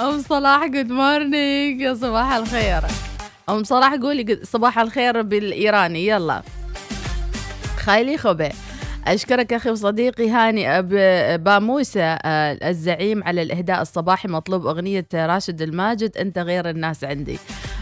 أم 0.00 0.22
صلاح 0.22 0.66
good 0.66 0.88
morning 0.88 1.80
يا 1.80 1.94
صباح 1.94 2.32
الخير. 2.32 2.82
أم 3.48 3.64
صلاح 3.64 3.94
قولي 3.94 4.40
صباح 4.44 4.78
الخير 4.78 5.22
بالإيراني. 5.22 6.06
يلا. 6.06 6.42
خايلي 7.84 8.18
خبي 8.18 8.48
أشكرك 9.06 9.52
أخي 9.52 9.70
وصديقي 9.70 10.30
هاني 10.30 10.82
باموسة 11.38 12.02
آه، 12.02 12.68
الزعيم 12.68 13.24
على 13.24 13.42
الإهداء 13.42 13.82
الصباحي 13.82 14.28
مطلوب 14.28 14.66
أغنية 14.66 15.06
راشد 15.14 15.62
الماجد 15.62 16.16
أنت 16.16 16.38
غير 16.38 16.70
الناس 16.70 17.04
عندي. 17.04 17.38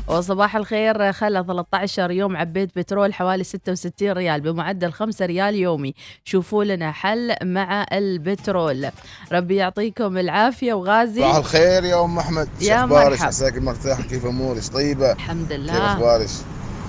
وصباح 0.08 0.56
الخير 0.56 1.12
خلى 1.12 1.44
13 1.48 2.10
يوم 2.10 2.36
عبيت 2.36 2.78
بترول 2.78 3.14
حوالي 3.14 3.44
66 3.44 4.12
ريال 4.12 4.40
بمعدل 4.40 4.92
5 4.92 5.26
ريال 5.26 5.54
يومي. 5.54 5.94
شوفوا 6.24 6.64
لنا 6.64 6.92
حل 6.92 7.34
مع 7.42 7.86
البترول. 7.92 8.88
ربي 9.32 9.56
يعطيكم 9.56 10.18
العافية 10.18 10.72
وغازي. 10.74 11.20
صباح 11.20 11.36
الخير 11.36 11.84
يا 11.84 12.04
أم 12.04 12.18
أحمد. 12.18 12.48
يا 12.60 12.86
مرحب. 12.86 13.26
عساك 13.26 13.58
مرتاح 13.58 14.00
كيف 14.00 14.26
أمورك؟ 14.26 14.62
طيبة؟ 14.74 15.12
الحمد 15.12 15.48
كيف 15.48 15.58
لله 15.60 15.92
أخبارك؟ 15.92 16.28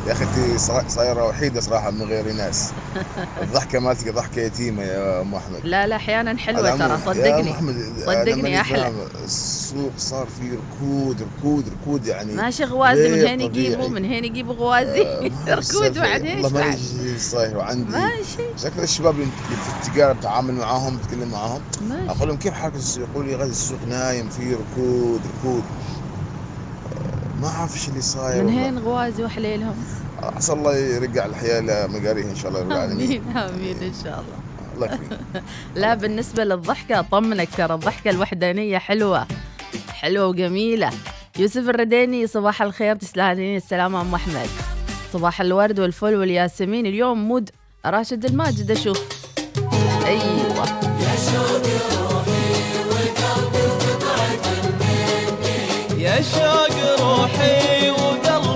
يا 0.08 0.12
أخي 0.12 0.58
صايرة 0.88 1.28
وحيدة 1.28 1.62
صراحة 1.62 1.92
من 1.92 2.02
غير 2.02 2.32
ناس. 2.34 2.72
الضحكة 3.44 3.80
مالتك 3.80 4.14
ضحكة 4.14 4.42
يتيمة 4.42 4.84
يا 4.84 5.22
أم 5.22 5.36
أحمد. 5.36 5.60
لا 5.64 5.88
لا 5.88 5.96
أحيانا 5.96 6.38
حلوة 6.38 6.70
على 6.72 6.80
ترى. 6.80 7.00
صدقني. 7.06 7.54
صدقني 8.06 8.64
فاهم، 8.64 8.94
السوق 9.24 9.92
صار 9.98 10.28
فيه 10.40 10.52
ركود 10.58 11.18
ركود 11.22 11.66
ركود 11.82 12.06
يعني 12.06 12.34
ماشي 12.34 12.64
غوازي. 12.64 13.10
من 13.10 13.28
هين. 13.28 13.42
يجيبوا 13.42 13.88
من 13.88 14.06
هين 14.06 14.26
يجيبوا 14.26 14.54
غوازي. 14.54 15.04
ركود 15.48 15.98
بعد 15.98 16.22
إيش 16.26 16.44
والله 16.44 16.60
ما 16.60 16.66
بعد؟ 16.66 16.80
يجي 16.80 17.20
صاير 17.20 17.58
وعندي 17.58 17.92
ماشي. 17.92 18.44
شكل 18.58 18.84
الشباب 18.84 19.16
اللي 19.16 19.26
في 19.48 19.88
التجاره 19.88 20.14
بتعامل 20.14 20.54
معاهم 20.54 20.98
بتكلم 20.98 21.32
معاهم. 21.32 21.62
ماشي. 21.90 22.10
أقول 22.10 22.28
لهم 22.28 22.38
كيف 22.38 22.54
حالك 22.54 22.76
السوق؟ 22.76 23.08
يقول 23.12 23.26
لي 23.26 23.36
غادي 23.36 23.52
السوق 23.52 23.80
نايم 23.90 24.30
فيه 24.30 24.56
ركود 24.56 25.22
ركود. 25.40 25.64
آه، 25.64 25.99
ما 27.42 27.48
أعرف 27.48 27.74
إيش 27.74 27.90
اللي 27.90 28.02
صاير 28.02 28.44
من. 28.44 28.50
هين 28.50 28.80
غوازي 28.80 29.24
وحليلهم 29.24 29.76
عسى 30.24 30.54
الله 30.54 30.76
يرجع 30.78 31.26
الحياة 31.26 31.60
لمقاريها 31.62 32.30
إن 32.32 32.36
شاء 32.36 32.48
الله 32.52 32.62
رب 32.62 32.72
العالمين. 32.72 33.22
آمين 33.24 33.38
آمين 33.38 33.78
إن 33.84 33.94
شاء 34.04 34.24
الله. 34.24 34.40
الله 34.76 34.86
يكرمك. 34.86 35.44
لا 35.76 35.94
بالنسبة 35.94 36.44
للضحكة 36.44 37.00
أطمنك 37.00 37.50
ترى 37.58 37.74
الضحكة 37.74 38.10
الوحدانية 38.10 38.78
حلوة 38.78 39.28
حلوة 39.90 40.28
وجميلة. 40.28 40.90
يوسف 41.40 41.70
الرديني 41.70 42.28
صباح 42.28 42.62
الخير 42.62 42.96
تسلمين 42.96 43.58
السلامة 43.58 44.02
أم 44.02 44.16
أحمد. 44.16 44.48
صباح 45.14 45.42
الورد 45.42 45.80
والفل 45.80 46.16
والياسمين. 46.16 46.86
اليوم 46.86 47.28
مود 47.28 47.50
راشد 47.86 48.26
الماجد 48.26 48.72
أشوف. 48.72 49.00
أيوه. 50.06 50.66
يا 51.00 51.16
شوق 51.26 51.66
روحي 52.12 52.80
وقلبي 56.00 56.79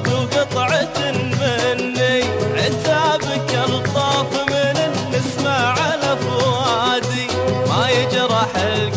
وقطعة 0.08 1.12
مني 1.42 2.24
عتابك 2.58 3.52
الطاف 3.70 4.50
من 4.50 4.78
النسمة 4.78 5.52
على 5.52 6.18
فؤادي. 6.18 7.28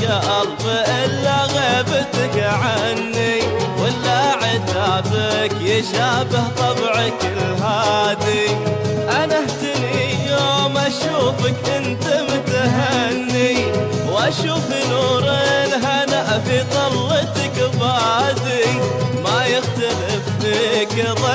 القلب 0.02 0.66
إلا 1.04 1.44
غيبتك 1.44 2.42
عني 2.42 3.40
ولا 3.82 4.20
عتابك 4.42 5.52
يشابه 5.60 6.48
طبعك 6.48 6.65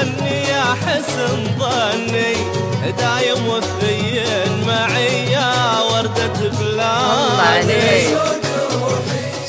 ظني 0.02 0.44
يا 0.50 0.64
حسن 0.64 1.44
ظني 1.60 2.34
دايم 2.98 3.48
وفي 3.48 4.14
معي 4.68 5.32
يا 5.32 5.80
وردة 5.92 6.50
بلادي. 6.60 8.18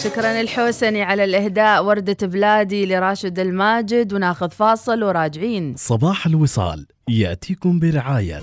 شكرا 0.04 0.40
الحوسني 0.40 1.02
على 1.02 1.24
الإهداء 1.24 1.84
وردة 1.84 2.26
بلادي 2.26 2.86
لراشد 2.86 3.38
الماجد 3.38 4.12
وناخذ 4.12 4.50
فاصل 4.50 5.02
وراجعين. 5.02 5.74
صباح 5.76 6.26
الوصال 6.26 6.86
يأتيكم 7.08 7.78
برعاية 7.78 8.42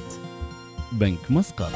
بنك 0.92 1.20
مسقط. 1.30 1.72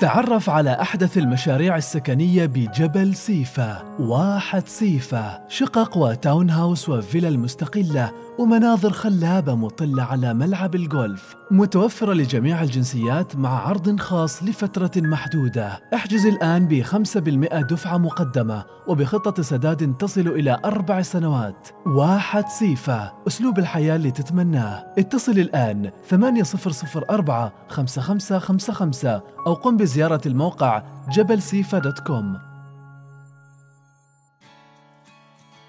تعرف 0.00 0.50
على 0.50 0.70
أحدث 0.70 1.18
المشاريع 1.18 1.76
السكنية 1.76 2.46
بجبل 2.46 3.14
سيفا 3.14 3.96
واحد 3.98 4.68
سيفا 4.68 5.44
شقق 5.48 5.96
و 5.96 6.07
town 6.07 6.50
house 6.50 6.88
وفيلا 6.88 7.28
المستقلة 7.28 8.12
ومناظر 8.38 8.92
خلابة 8.92 9.54
مطلة 9.54 10.02
على 10.02 10.34
ملعب 10.34 10.74
الجولف 10.74 11.36
متوفرة 11.50 12.12
لجميع 12.12 12.62
الجنسيات 12.62 13.36
مع 13.36 13.68
عرض 13.68 14.00
خاص 14.00 14.42
لفترة 14.42 14.90
محدودة. 14.96 15.80
احجز 15.94 16.26
الآن 16.26 16.68
بخمسة 16.68 17.20
بالمئة 17.20 17.60
دفعة 17.60 17.96
مقدمة 17.96 18.64
وبخطة 18.86 19.42
سداد 19.42 19.96
تصل 19.96 20.28
إلى 20.28 20.60
أربع 20.64 21.02
سنوات. 21.02 21.68
واحد 21.86 22.48
سيفا 22.48 23.12
أسلوب 23.28 23.58
الحياة 23.58 23.96
اللي 23.96 24.10
تتمناه. 24.10 24.86
اتصل 24.98 25.32
الآن 25.32 25.90
8004 26.08 27.52
5555 27.68 29.20
أو 29.46 29.54
قم 29.54 29.76
بزيارة 29.76 30.20
الموقع 30.26 30.82
jebelsifah 31.12 31.78
dot 31.78 31.98
com. 31.98 32.47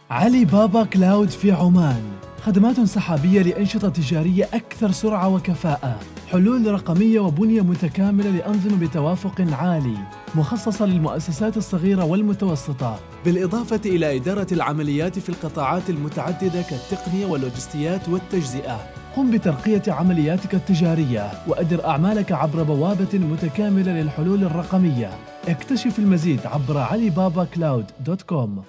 Alibaba 0.10 0.84
Cloud 0.84 1.30
في 1.30 1.52
عمان. 1.52 2.02
خدمات 2.42 2.80
سحابية 2.80 3.42
لأنشطة 3.42 3.90
تجارية 3.90 4.50
أكثر 4.54 4.92
سرعة 4.92 5.30
وكفاءة. 5.30 6.00
حلول 6.32 6.74
رقمية 6.74 7.20
وبنية 7.20 7.62
متكاملة 7.62 8.30
لأنظمة 8.30 8.78
بتوافق 8.80 9.42
عالي. 9.52 9.98
مخصصة 10.36 10.86
للمؤسسات 10.86 11.58
الصغيرة 11.58 12.04
والمتوسطة. 12.04 13.00
بالإضافة 13.26 13.82
إلى 13.86 14.18
إدارة 14.18 14.48
العمليات 14.52 15.20
في 15.20 15.30
القطاعات 15.30 15.90
المتعددة 15.90 16.62
كالتقنية 16.62 17.26
واللوجستيات 17.26 18.10
والتجزئة. 18.10 18.80
قم 19.16 19.32
بترقية 19.32 19.84
عملياتك 19.88 20.56
التجارية 20.56 21.32
وأدر 21.48 21.86
أعمالك 21.86 22.32
عبر 22.32 22.64
بوابة 22.64 23.20
متكاملة 23.20 23.92
للحلول 23.92 24.44
الرقمية. 24.44 25.10
اكتشف 25.48 26.00
المزيد 26.00 26.40
عبر 26.46 26.78
Alibaba 26.78 27.44
Cloud 27.44 27.86
dot 28.06 28.22
com. 28.22 28.64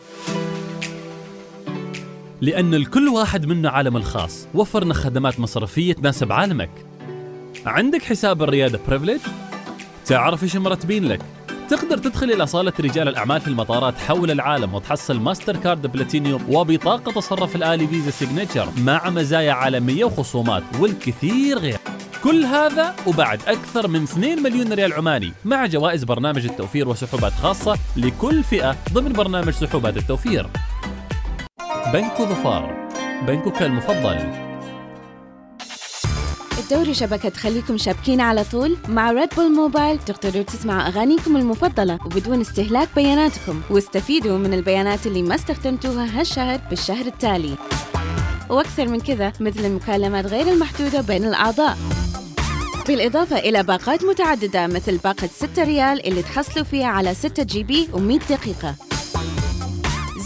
لأن 2.41 2.75
لكل 2.75 3.09
واحد 3.09 3.47
منا 3.47 3.71
عالم 3.71 3.97
الخاص 3.97 4.47
وفرنا 4.55 4.95
خدمات 4.95 5.41
مصرفية 5.41 5.93
تناسب 5.93 6.33
عالمك 6.33 6.71
عندك 7.67 8.03
حساب 8.03 8.43
الريادة 8.43 8.81
privilege؟ 8.89 9.21
تعرف 10.07 10.43
إيش 10.43 10.57
مرتبين 10.57 11.05
لك؟ 11.05 11.21
تقدر 11.69 11.99
تدخل 11.99 12.31
إلى 12.31 12.47
صالة 12.47 12.73
رجال 12.81 13.09
الأعمال 13.09 13.41
في 13.41 13.49
المطارات 13.49 13.99
حول 13.99 14.31
العالم 14.31 14.75
وتحصل 14.75 15.21
Mastercard 15.21 15.87
Platinum 15.87 16.45
وبطاقة 16.49 17.13
تصرف 17.13 17.57
الآلي 17.57 17.87
Visa 17.87 18.11
Signature 18.11 18.69
مع 18.79 19.11
مزايا 19.11 19.53
عالمية 19.53 20.05
وخصومات 20.05 20.63
والكثير 20.81 21.59
غير 21.59 21.79
كل 22.25 22.45
هذا 22.45 22.95
وبعد 23.07 23.41
أكثر 23.47 23.89
من 23.89 24.03
2 24.03 24.43
مليون 24.43 24.73
ريال 24.73 24.93
عماني 24.93 25.33
مع 25.45 25.67
جوائز 25.67 26.05
برنامج 26.05 26.45
التوفير 26.47 26.89
وسحوبات 26.89 27.33
خاصة 27.33 27.79
لكل 27.97 28.43
فئة 28.43 28.77
ضمن 28.93 29.13
برنامج 29.13 29.51
سحوبات 29.51 29.97
التوفير 29.97 30.47
بنك 31.93 32.23
ظفار. 32.23 32.89
بنكك 33.27 33.63
المفضل. 33.63 34.17
الدوري 36.59 36.95
شبكة 36.95 37.29
تخليكم 37.29 37.77
شابكين 37.79 38.21
على 38.21 38.45
طول 38.45 38.77
مع 38.89 39.11
Red 39.11 39.29
Bull 39.37 39.53
Mobile 39.53 39.99
تقدروا 39.99 40.43
تسمعوا 40.43 40.89
أغانيكم 40.89 41.37
المفضلة 41.37 41.99
وبدون 42.07 42.41
استهلاك 42.41 42.89
بياناتكم. 42.97 43.61
واستفيدوا 43.71 44.39
من 44.39 44.55
البيانات 44.55 45.07
اللي 45.07 45.23
ما 45.23 45.35
استخدمتوها 45.35 46.21
هالشهر 46.21 46.61
بالشهر 46.71 47.07
التالي. 47.07 47.55
وأكثر 48.51 48.89
من 48.89 49.01
كذا 49.01 49.33
مثل 49.41 49.65
المكالمات 49.65 50.27
غير 50.27 50.49
المحدودة 50.49 51.01
بين 51.01 51.25
الأعضاء. 51.25 51.79
بالإضافة 52.89 53.39
إلى 53.39 53.63
باقات 53.63 54.05
متعددة 54.05 54.67
مثل 54.67 54.97
باقة 54.99 55.27
6 55.27 55.65
ريال 55.65 56.07
اللي 56.07 56.23
تحصلوا 56.23 56.65
فيها 56.65 56.87
على 56.87 57.15
6 57.15 57.43
GB 57.43 57.89
و100 57.93 58.31
دقيقة. 58.31 58.90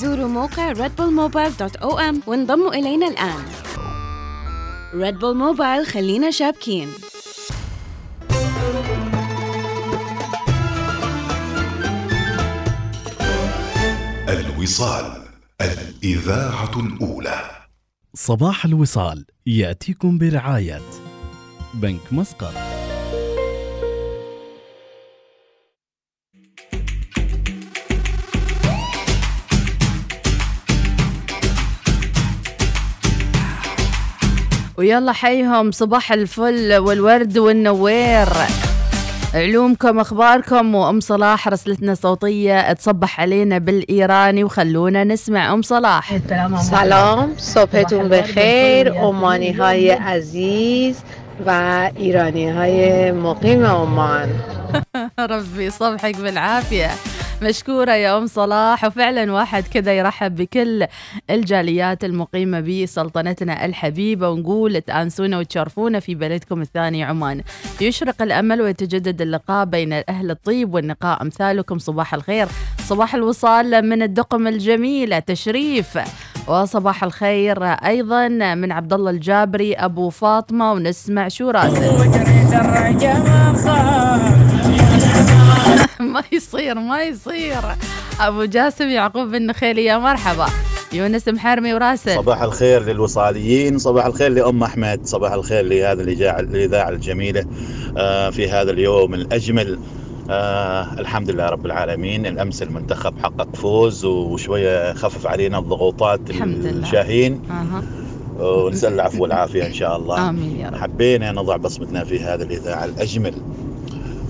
زوروا 0.00 0.28
موقع 0.28 0.74
redbullmobile.om 0.74 2.28
وانضموا 2.28 2.74
إلينا 2.74 3.08
الآن. 3.08 3.44
Red 4.94 5.18
Bull 5.18 5.36
Mobile 5.36 5.86
خلينا 5.86 6.30
شابكين. 6.30 6.88
الوصال 14.28 15.22
الإذاعة 15.60 16.80
الأولى. 16.80 17.50
صباح 18.14 18.64
الوصال 18.64 19.26
يأتيكم 19.46 20.18
برعاية. 20.18 20.82
بنك 21.74 22.12
مسقط. 22.12 22.73
ويلا 34.76 35.12
حيهم 35.12 35.70
صباح 35.70 36.12
الفل 36.12 36.76
والورد 36.76 37.38
والنوير. 37.38 38.28
علومكم 39.34 39.98
أخباركم 39.98 40.74
وأم 40.74 41.00
صلاح 41.00 41.48
رسلتنا 41.48 41.94
صوتيه 41.94 42.72
تصبح 42.72 43.20
علينا 43.20 43.58
بالإيراني 43.58 44.44
وخلونا 44.44 45.04
نسمع 45.04 45.52
أم 45.52 45.62
صلاح. 45.62 46.16
سلام. 46.70 47.34
صبحتون 47.38 48.08
بخیر 48.08 48.88
اومانی 48.88 49.52
های 49.52 49.90
عزیز 49.90 50.96
و 51.46 51.50
ایرانی 51.96 52.50
های 52.50 53.12
مقیم 53.12 53.64
عمان. 53.76 54.28
ربي 55.18 55.70
صبحك 55.70 56.16
بالعافية. 56.16 56.90
مشكورة 57.44 57.92
يا 57.92 58.18
أم 58.18 58.26
صلاح. 58.26 58.84
وفعلا 58.84 59.32
واحد 59.32 59.62
كذا 59.62 59.92
يرحب 59.92 60.36
بكل 60.36 60.86
الجاليات 61.30 62.04
المقيمة 62.04 62.60
بسلطنتنا 62.60 63.64
الحبيبة. 63.64 64.28
ونقول 64.30 64.80
تأنسونا 64.80 65.38
وتشرفونا 65.38 66.00
في 66.00 66.14
بلدكم 66.14 66.60
الثاني 66.62 67.04
عمان. 67.04 67.42
يشرق 67.80 68.22
الأمل 68.22 68.62
ويتجدد 68.62 69.22
اللقاء 69.22 69.64
بين 69.64 69.92
أهل 69.92 70.30
الطيب 70.30 70.74
والنقاء. 70.74 71.22
أمثالكم 71.22 71.78
صباح 71.78 72.14
الخير. 72.14 72.48
صباح 72.78 73.14
الوصال 73.14 73.88
من 73.88 74.02
الدقم 74.02 74.46
الجميلة. 74.46 75.18
تشريف 75.18 75.98
وصباح 76.48 77.04
الخير 77.04 77.64
أيضا 77.64 78.28
من 78.54 78.72
عبد 78.72 78.92
الله 78.92 79.10
الجابري 79.10 79.74
أبو 79.74 80.10
فاطمة. 80.10 80.72
ونسمع 80.72 81.28
شو 81.28 81.50
راسل. 81.50 82.04
ما 86.14 86.22
يصير 86.32 86.74
ما 86.74 87.02
يصير. 87.02 87.60
أبو 88.20 88.44
جاسم 88.44 88.88
يعقوب 88.88 89.28
بن 89.28 89.46
نخيلي 89.46 89.84
يا 89.84 89.98
مرحبا. 89.98 90.46
يونس 90.92 91.28
محرمي 91.28 91.74
وراسل. 91.74 92.14
صباح 92.14 92.42
الخير 92.42 92.82
للوصاليين 92.84 93.78
صباح 93.78 94.06
الخير 94.06 94.28
لأم 94.30 94.62
أحمد 94.62 95.00
صباح 95.04 95.32
الخير 95.32 95.64
لهذا 95.64 96.02
الإذاعة 96.02 96.88
الجميلة 96.88 97.44
آه، 97.96 98.30
في 98.30 98.50
هذا 98.50 98.70
اليوم 98.70 99.14
الأجمل. 99.14 99.78
آه 100.30 100.92
الحمد 100.98 101.30
لله 101.30 101.48
رب 101.48 101.66
العالمين. 101.66 102.26
الأمس 102.26 102.62
المنتخب 102.62 103.18
حقق 103.18 103.56
فوز 103.56 104.04
وشوية 104.04 104.92
خفف 104.92 105.26
علينا 105.26 105.58
الضغوطات. 105.58 106.20
الشاهين 106.30 107.42
أها. 107.50 107.82
ونسأل 108.38 108.92
العفو 108.92 109.22
والعافية 109.22 109.66
إن 109.66 109.74
شاء 109.74 109.96
الله. 109.96 110.28
آمين 110.28 110.60
يا 110.60 110.68
رب. 110.68 110.74
حبينا 110.74 111.32
نضع 111.32 111.56
بصمتنا 111.56 112.04
في 112.04 112.20
هذا 112.20 112.44
الإذاعة 112.44 112.84
الأجمل 112.84 113.34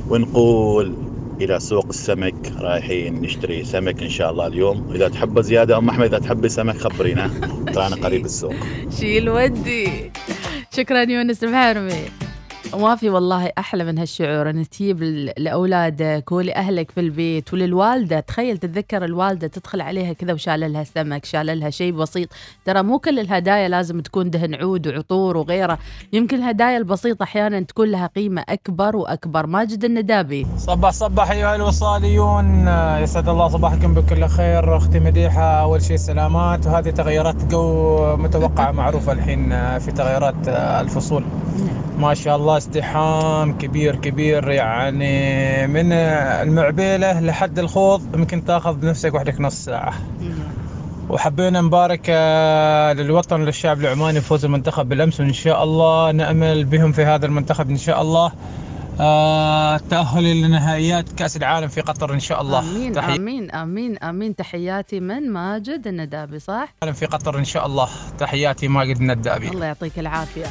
ونقول 0.09 0.95
إلى 1.41 1.61
سوق 1.61 1.87
السمك 1.87 2.53
رايحين 2.61 3.23
نشتري 3.23 3.65
سمك 3.65 4.03
إن 4.03 4.09
شاء 4.09 4.31
الله 4.31 4.47
اليوم. 4.47 4.93
إذا 4.95 5.09
تحب 5.09 5.41
زيادة 5.41 5.79
أم 5.79 5.89
أحمد 5.89 6.07
إذا 6.07 6.19
تحبي 6.19 6.49
سمك 6.49 6.77
خبرينا. 6.77 7.31
ترانا 7.75 7.97
قريب 7.97 8.25
السوق. 8.25 8.55
شيل 9.01 9.29
ودي. 9.29 10.13
شكرا 10.77 11.03
يونس 11.03 11.45
محرمي 11.45 12.24
وما 12.79 12.97
في 12.97 13.11
والله 13.11 13.53
أحلى 13.59 13.85
من 13.85 13.99
هالشعور. 13.99 14.51
ان 14.51 14.69
تجيب 14.69 15.03
لأولادك 15.39 16.33
ولأهلك 16.33 16.91
في 16.91 17.01
البيت 17.01 17.55
وللوالدة. 17.55 18.21
تخيل 18.21 18.59
تتذكر 18.59 19.05
الوالدة 19.05 19.47
تدخل 19.47 19.81
عليها 19.81 20.13
كذا 20.13 20.33
وشال 20.33 20.73
لها 20.73 20.85
سمك 20.85 21.25
شال 21.25 21.61
لها 21.61 21.71
شيء 21.71 21.93
بسيط. 21.93 22.29
ترى 22.65 22.83
مو 22.83 22.99
كل 22.99 23.19
الهدايا 23.19 23.69
لازم 23.69 24.01
تكون 24.01 24.31
دهن 24.31 24.55
عود 24.55 24.89
وعطور 24.89 25.37
وغيره. 25.37 25.79
يمكن 26.13 26.37
الهدايا 26.37 26.77
البسيطة 26.77 27.23
أحيانا 27.23 27.61
تكون 27.61 27.91
لها 27.91 28.07
قيمة 28.07 28.45
أكبر 28.49 28.97
وأكبر. 28.97 29.47
ماجد 29.47 29.85
الندابي. 29.85 30.47
صباح 30.57 30.93
صباح 30.93 31.31
ايها 31.31 31.55
الوصاليون 31.55 32.69
يسعد 33.03 33.29
الله 33.29 33.49
صباحكم 33.49 33.95
بكل 33.95 34.27
خير. 34.27 34.77
أختي 34.77 35.01
مديحة 35.01 35.43
أول 35.43 35.83
شيء 35.83 35.97
سلامات. 35.97 36.67
وهذه 36.67 36.91
تغيرات 36.91 37.45
جو 37.45 38.17
متوقعة 38.17 38.73
معروفة 38.73 39.13
الحين 39.13 39.79
في 39.79 39.93
تغيرات 39.93 40.49
الفصول. 40.49 41.25
ما 41.99 42.15
شاء 42.15 42.37
الله 42.37 42.59
ازدحام 42.65 43.59
كبير 43.59 43.97
كبير 43.97 44.51
يعني 44.51 45.67
من 45.67 45.93
آه، 45.93 46.43
المعبيلة 46.43 47.21
لحد 47.21 47.59
الخوض 47.59 48.15
يمكن 48.15 48.45
تاخذ 48.45 48.87
نفسك 48.87 49.15
وحدك 49.15 49.41
نص 49.41 49.65
ساعة. 49.65 49.95
وحبينا 51.09 51.61
نبارك 51.61 52.01
آه، 52.09 52.93
للوطن 52.93 53.41
للشعب 53.41 53.81
العماني 53.81 54.19
بفوز 54.19 54.45
المنتخب 54.45 54.89
بالأمس 54.89 55.21
وإن 55.21 55.33
شاء 55.33 55.65
الله 55.65 56.13
نأمل 56.13 56.65
بهم 56.65 56.93
في 56.93 57.05
هذا 57.05 57.27
المنتخب 57.27 57.71
إن 57.71 57.77
شاء 57.77 58.03
الله. 58.03 58.33
آه، 59.01 59.77
التاهل 59.77 60.43
لنهائيات 60.43 61.13
كأس 61.13 61.37
العالم 61.37 61.69
في 61.69 61.81
قطر 61.81 62.15
إن 62.15 62.21
شاء 62.21 62.41
الله. 62.41 62.59
آمين 62.59 62.93
تحية. 62.93 63.17
آمين 63.17 63.51
آمين 63.51 63.99
آمين. 63.99 64.37
تحياتي 64.37 65.01
من 65.01 65.33
ماجد 65.33 65.87
الندابي 65.87 66.39
صح؟ 66.39 66.75
في 66.93 67.07
قطر 67.07 67.39
إن 67.39 67.45
شاء 67.45 67.67
الله. 67.67 67.89
تحياتي 68.19 68.69
ماجد 68.69 68.97
الندابي. 68.97 69.49
الله 69.49 69.67
يعطيك 69.67 69.99
العافية. 69.99 70.47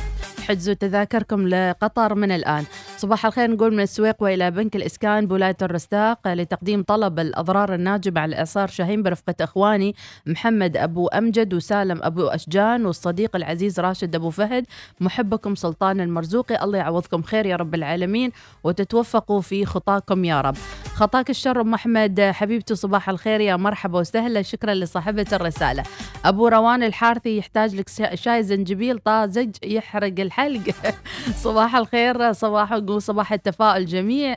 حجزوا 0.47 0.73
تذاكركم 0.73 1.47
لقطر 1.47 2.15
من 2.15 2.31
الآن. 2.31 2.63
صباح 2.97 3.25
الخير 3.25 3.51
نقول 3.51 3.73
من 3.73 3.79
السويق 3.83 4.15
وإلى 4.19 4.51
بنك 4.51 4.75
الإسكان 4.75 5.27
بولاية 5.27 5.57
الرستاق 5.61 6.27
لتقديم 6.27 6.83
طلب 6.83 7.19
الأضرار 7.19 7.73
الناجمة 7.73 8.21
على 8.21 8.37
إعصار 8.39 8.67
شاهين 8.67 9.03
برفقة 9.03 9.35
إخواني 9.41 9.95
محمد 10.25 10.77
أبو 10.77 11.07
أمجد 11.07 11.53
وسالم 11.53 11.99
أبو 12.03 12.27
أشجان 12.27 12.85
والصديق 12.85 13.35
العزيز 13.35 13.79
راشد 13.79 14.15
أبو 14.15 14.29
فهد. 14.29 14.65
محبكم 14.99 15.55
سلطان 15.55 16.01
المرزوقي 16.01 16.63
الله 16.63 16.77
يعوضكم 16.77 17.21
خير 17.21 17.45
يا 17.45 17.55
رب 17.55 17.75
العالمين 17.75 18.31
وتتوفقوا 18.63 19.41
في 19.41 19.65
خطاكم 19.65 20.25
يا 20.25 20.41
رب. 20.41 20.55
خطاك 20.95 21.29
الشر 21.29 21.61
أم 21.61 21.73
أحمد 21.73 22.21
حبيبتي 22.21 22.75
صباح 22.75 23.09
الخير 23.09 23.39
يا 23.41 23.55
مرحبا 23.55 23.99
وسهلا 23.99 24.41
شكرا 24.41 24.73
لصاحبة 24.73 25.25
الرسالة. 25.33 25.83
أبو 26.25 26.47
روان 26.47 26.83
الحارثي 26.83 27.37
يحتاج 27.37 27.75
لك 27.75 27.89
شا- 27.89 28.15
شاي 28.15 28.43
زنجبيل 28.43 28.99
طازج 28.99 29.49
يحرق 29.63 30.07
الحلق 30.33 30.75
صباح 31.43 31.75
الخير 31.75 32.33
صباح 32.33 32.73
صباح 32.99 33.33
التفاؤل 33.33 33.85
جميع 33.85 34.35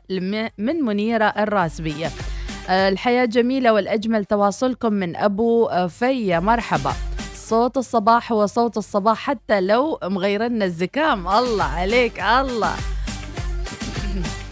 من 0.59 0.85
منيرة 0.85 1.25
الراسبية. 1.25 2.11
آه، 2.69 2.89
الحياة 2.89 3.25
جميلة 3.25 3.73
والأجمل 3.73 4.25
تواصلكم 4.25 4.93
من 4.93 5.17
أبو 5.17 5.67
آه، 5.67 5.87
في 5.87 6.41
مرحبا. 6.41 6.93
صوت 7.35 7.77
الصباح 7.77 8.33
هو 8.33 8.47
صوت 8.47 8.77
الصباح 8.77 9.19
حتى 9.19 9.61
لو 9.61 9.99
مغيرنا 10.03 10.65
الزكام. 10.65 11.29
الله 11.29 11.65
عليك 11.65 12.21
الله. 12.21 12.75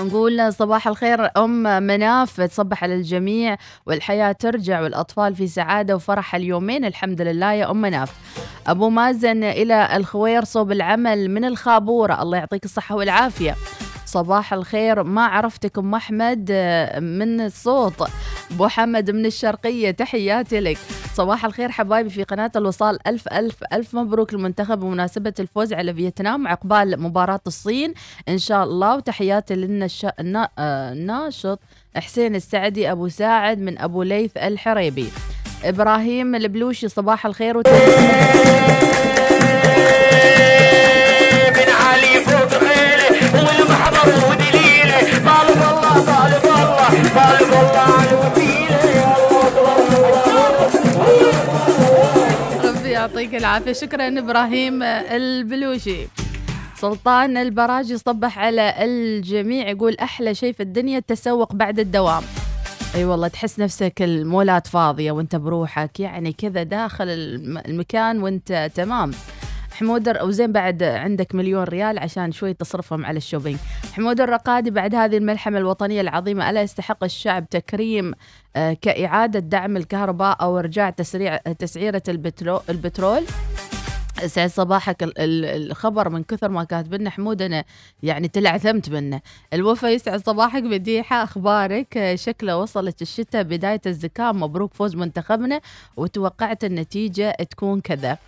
نقول 0.00 0.52
صباح 0.52 0.88
الخير 0.88 1.30
أم 1.36 1.62
مناف 1.62 2.40
تصبح 2.40 2.84
على 2.84 2.94
الجميع 2.94 3.56
والحياة 3.86 4.32
ترجع 4.32 4.80
والأطفال 4.80 5.36
في 5.36 5.46
سعادة 5.46 5.96
وفرح 5.96 6.34
اليومين. 6.34 6.84
الحمد 6.84 7.20
لله 7.20 7.52
يا 7.52 7.70
أم 7.70 7.80
مناف. 7.80 8.12
أبو 8.66 8.88
مازن 8.88 9.44
إلى 9.44 9.96
الخوير 9.96 10.44
صوب 10.44 10.72
العمل 10.72 11.30
من 11.30 11.44
الخابورة. 11.44 12.22
الله 12.22 12.38
يعطيك 12.38 12.64
الصحة 12.64 12.96
والعافية. 12.96 13.54
صباح 14.12 14.52
الخير. 14.52 15.02
ما 15.02 15.26
عرفتك 15.26 15.78
ام 15.78 15.94
أحمد 15.94 16.48
آه، 16.50 17.00
من 17.00 17.40
الصوت. 17.40 18.08
أبو 18.50 18.68
حمد 18.68 19.10
من 19.10 19.26
الشرقية 19.26 19.90
تحياتي 19.90 20.60
لك. 20.60 20.78
صباح 21.14 21.44
الخير 21.44 21.70
حبايبي 21.70 22.10
في 22.10 22.22
قناة 22.22 22.50
الوصال. 22.56 22.98
ألف 23.08 23.28
ألف 23.28 23.56
ألف 23.72 23.94
مبروك 23.94 24.32
المنتخب 24.32 24.80
بمناسبه 24.80 25.34
الفوز 25.40 25.72
على 25.72 25.94
فيتنام 25.94 26.48
عقبال 26.48 27.02
مباراة 27.02 27.40
الصين. 27.46 27.94
إن 28.28 28.38
شاء 28.38 28.64
الله. 28.64 28.96
وتحياتي. 28.96 29.54
النا... 29.54 30.48
آه، 30.58 31.28
حسين 31.96 32.34
السعدي 32.34 32.92
أبو 32.92 33.08
ساعد 33.08 33.58
من 33.58 33.78
أبو 33.78 34.02
ليث 34.02 34.36
الحريبي. 34.36 35.08
إبراهيم 35.64 36.34
البلوشي 36.34 36.88
صباح 36.88 37.26
الخير. 37.26 37.58
وت... 37.58 37.68
ربي 52.64 52.90
يعطيك 52.90 53.34
العافية. 53.34 53.72
شكرا 53.72 54.18
إبراهيم 54.18 54.82
البلوشي. 54.82 56.06
سلطان 56.76 57.36
البراجي 57.36 57.98
صبح 57.98 58.38
على 58.38 58.74
الجميع 58.78 59.68
يقول 59.68 59.96
أحلى 60.02 60.34
شيء 60.34 60.52
في 60.52 60.62
الدنيا 60.62 60.98
التسوق 60.98 61.52
بعد 61.54 61.78
الدوام. 61.78 62.22
أي 62.94 63.04
والله 63.04 63.28
تحس 63.28 63.58
نفسك 63.60 63.92
المولات 64.02 64.66
فاضية 64.66 65.12
وأنت 65.12 65.36
بروحك 65.36 66.00
يعني 66.00 66.32
كذا 66.32 66.62
داخل 66.62 67.08
الم- 67.08 67.58
المكان 67.58 68.22
وأنت 68.22 68.70
تمام. 68.74 69.10
حمود 69.72 70.08
الر- 70.08 70.24
وزين 70.24 70.52
بعد 70.52 70.82
عندك 70.82 71.34
مليون 71.34 71.62
ريال 71.64 71.98
عشان 71.98 72.32
شوي 72.32 72.54
تصرفهم 72.54 73.04
على 73.06 73.16
ال 73.16 73.20
shopping. 73.20 73.58
حمود 73.92 74.20
الرقادي 74.20 74.70
بعد 74.70 74.94
هذه 74.94 75.16
الملحمة 75.16 75.58
الوطنية 75.58 76.00
العظيمة 76.00 76.50
ألا 76.50 76.62
يستحق 76.62 77.04
الشعب 77.04 77.48
تكريم 77.48 78.14
آه، 78.56 78.72
كإعادة 78.72 79.38
دعم 79.38 79.76
الكهرباء 79.76 80.36
أو 80.40 80.58
إرجاع 80.58 80.90
تسريع 80.90 81.36
تسعيرة 81.36 82.02
البترو 82.08 82.60
البترول؟ 82.68 83.22
سعد 84.26 84.50
صباحك. 84.50 85.02
ال- 85.02 85.18
ال- 85.18 85.44
الخبر 85.70 86.08
من 86.08 86.22
كثر 86.22 86.48
ما 86.48 86.64
كاتب 86.64 86.94
لنا 86.94 87.10
حمود 87.10 87.42
أنا 87.42 87.64
يعني 88.02 88.28
تلعثمت 88.28 88.90
منه. 88.90 89.20
الوفا 89.52 89.86
يسعد 89.86 90.26
صباحك 90.26 90.62
بديحة 90.62 91.22
أخبارك. 91.22 91.96
آه، 91.96 92.14
شكله 92.14 92.58
وصلت 92.58 93.02
الشتاء 93.02 93.42
بداية 93.42 93.80
الزكام 93.86 94.42
مبروك 94.42 94.74
فوز 94.74 94.96
منتخبنا 94.96 95.60
وتوقعت 95.96 96.64
النتيجة 96.64 97.30
تكون 97.50 97.80
كذا. 97.80 98.18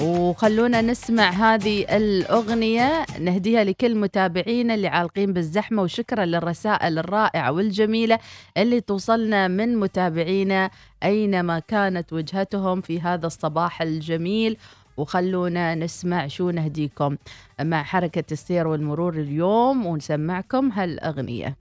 وخلونا 0.00 0.80
نسمع 0.80 1.30
هذه 1.30 1.96
الأغنية 1.96 3.06
نهديها 3.20 3.64
لكل 3.64 3.94
متابعينا 3.94 4.74
اللي 4.74 4.88
عالقين 4.88 5.32
بالزحمة 5.32 5.82
وشكرا 5.82 6.24
للرسائل 6.24 6.98
الرائعة 6.98 7.52
والجميلة 7.52 8.18
اللي 8.56 8.80
توصلنا 8.80 9.48
من 9.48 9.76
متابعينا 9.76 10.70
أينما 11.02 11.58
كانت 11.58 12.12
وجهتهم 12.12 12.80
في 12.80 13.00
هذا 13.00 13.26
الصباح 13.26 13.82
الجميل. 13.82 14.56
وخلونا 14.96 15.74
نسمع 15.74 16.26
شو 16.26 16.50
نهديكم 16.50 17.16
مع 17.60 17.82
حركة 17.82 18.24
السير 18.32 18.66
والمرور 18.66 19.14
اليوم 19.14 19.86
ونسمعكم 19.86 20.72
هالأغنية. 20.72 21.56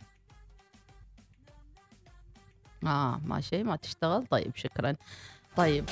آه 2.83 3.19
ما 3.25 3.41
شيء 3.41 3.63
ما 3.63 3.75
تشتغل؟ 3.75 4.25
طيب 4.31 4.51
شكرا. 4.55 4.95
طيب. 5.57 5.85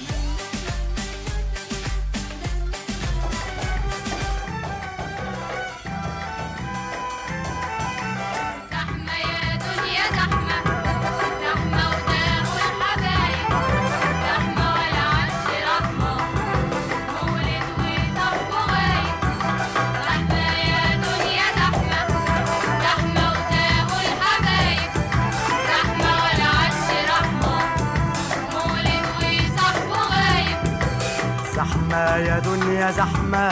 زحمة 31.93 32.17
يا 32.17 32.39
دنيا 32.39 32.91
زحمة. 32.91 33.49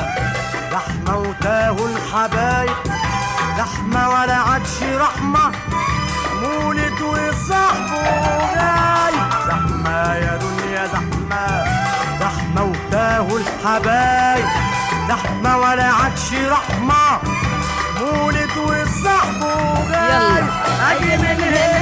زحمة 0.71 1.17
وتاه 1.17 1.77
الحبايب. 1.86 2.77
زحمة 3.58 4.10
ولا 4.10 4.36
عادش 4.36 4.84
رحمة. 4.84 5.51
مولد 6.41 7.01
وصاحبه 7.01 8.04
جاي 8.56 9.15
زحمة 9.47 10.15
يا 10.15 10.39
دنيا 10.45 10.88
زحمة. 10.88 11.65
زحمة 12.19 12.63
وتاه 12.63 13.27
الحبايب. 13.38 14.45
زحمة 15.10 15.58
ولا 15.58 15.88
عادش 15.93 16.34
رحمة. 16.34 17.19
مولد 17.99 18.58
وصاحبه 18.58 19.89
جاي 19.91 20.43
أجي 20.91 21.17
من 21.17 21.41
هنا. 21.41 21.81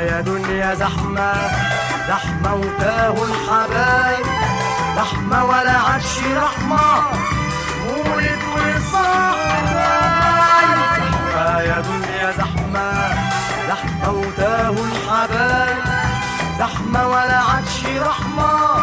يا 0.00 0.20
دنيا 0.20 0.74
زحمة 0.74 1.32
زحمة 2.08 2.54
وتاه 2.54 3.14
الحبايب. 3.24 4.26
زحمة 4.96 5.44
ولا 5.44 5.78
عادش 5.78 6.18
رحمة 6.36 7.02
مولد 7.86 8.38
وصاحبي 8.52 9.86
زحمة 10.98 11.60
يا 11.60 11.80
دنيا 11.80 12.32
زحمة 12.38 12.88
زحمة 13.68 14.10
وتاه 14.10 14.70
الحبايب. 14.70 15.84
زحمة 16.58 17.08
ولا 17.08 17.38
عادش 17.38 17.86
رحمة. 18.08 18.75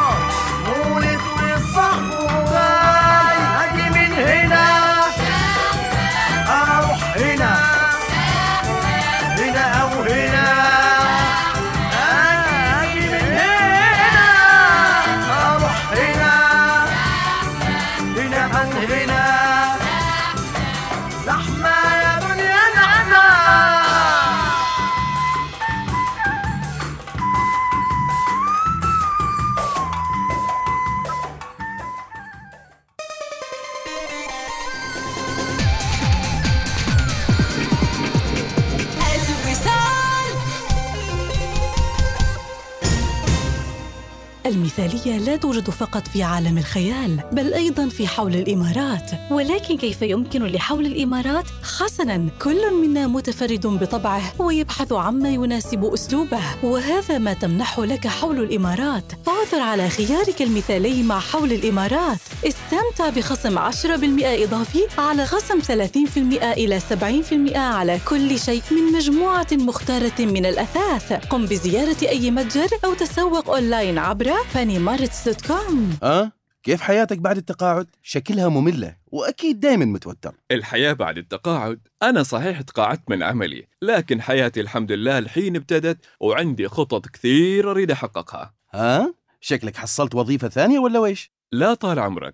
المثالية 44.79 45.17
لا 45.17 45.35
توجد 45.35 45.69
فقط 45.69 46.07
في 46.07 46.23
عالم 46.23 46.57
الخيال 46.57 47.19
بل 47.31 47.53
أيضا 47.53 47.89
في 47.89 48.07
حول 48.07 48.35
الإمارات 48.35 49.11
ولكن 49.31 49.77
كيف 49.77 50.01
يمكن 50.01 50.43
لحول 50.43 50.85
الإمارات؟ 50.85 51.45
حسنا 51.79 52.29
كل 52.41 52.73
منا 52.73 53.07
متفرد 53.07 53.67
بطبعه 53.67 54.21
ويبحث 54.39 54.91
عما 54.91 55.29
يناسب 55.29 55.85
أسلوبه. 55.85 56.39
وهذا 56.63 57.17
ما 57.17 57.33
تمنحه 57.33 57.85
لك 57.85 58.07
حول 58.07 58.39
الإمارات. 58.39 59.03
عثر 59.27 59.59
على 59.59 59.89
خيارك 59.89 60.41
المثالي 60.41 61.03
مع 61.03 61.19
حول 61.19 61.51
الإمارات. 61.51 62.17
استمتع 62.47 63.09
بخصم 63.09 63.57
10% 63.57 64.43
إضافي 64.43 64.87
على 64.97 65.25
خصم 65.25 65.59
30% 65.59 66.53
إلى 66.53 66.79
70% 66.79 67.57
على 67.57 67.99
كل 68.09 68.39
شيء 68.39 68.61
من 68.71 68.91
مجموعة 68.93 69.47
مختارة 69.51 70.19
من 70.19 70.45
الأثاث. 70.45 71.13
قم 71.13 71.45
بزيارة 71.45 71.97
أي 72.01 72.31
متجر 72.31 72.69
أو 72.85 72.93
تسوق 72.93 73.49
أونلاين 73.49 73.97
عبر 73.97 74.33
فانيمارتس 74.53 75.29
dot 75.29 75.47
com. 75.47 75.89
أه؟ 76.03 76.42
كيف 76.63 76.81
حياتك 76.81 77.17
بعد 77.17 77.37
التقاعد؟ 77.37 77.87
شكلها 78.03 78.47
مملة 78.49 78.95
وأكيد 79.07 79.59
دايما 79.59 79.85
متوتر 79.85 80.35
الحياة 80.51 80.93
بعد 80.93 81.17
التقاعد 81.17 81.79
أنا 82.03 82.23
صحيح 82.23 82.61
تقاعدت 82.61 83.09
من 83.09 83.23
عملي 83.23 83.67
لكن 83.81 84.21
حياتي 84.21 84.61
الحمد 84.61 84.91
لله 84.91 85.17
الحين 85.17 85.55
ابتدت 85.55 85.97
وعندي 86.19 86.67
خطط 86.67 87.07
كثيرة 87.07 87.71
أريد 87.71 87.91
أحققها 87.91 88.53
ها؟ 88.73 89.13
شكلك 89.41 89.77
حصلت 89.77 90.15
وظيفة 90.15 90.47
ثانية 90.49 90.79
ولا 90.79 90.99
ويش؟ 90.99 91.31
لا 91.51 91.73
طال 91.73 91.99
عمرك 91.99 92.33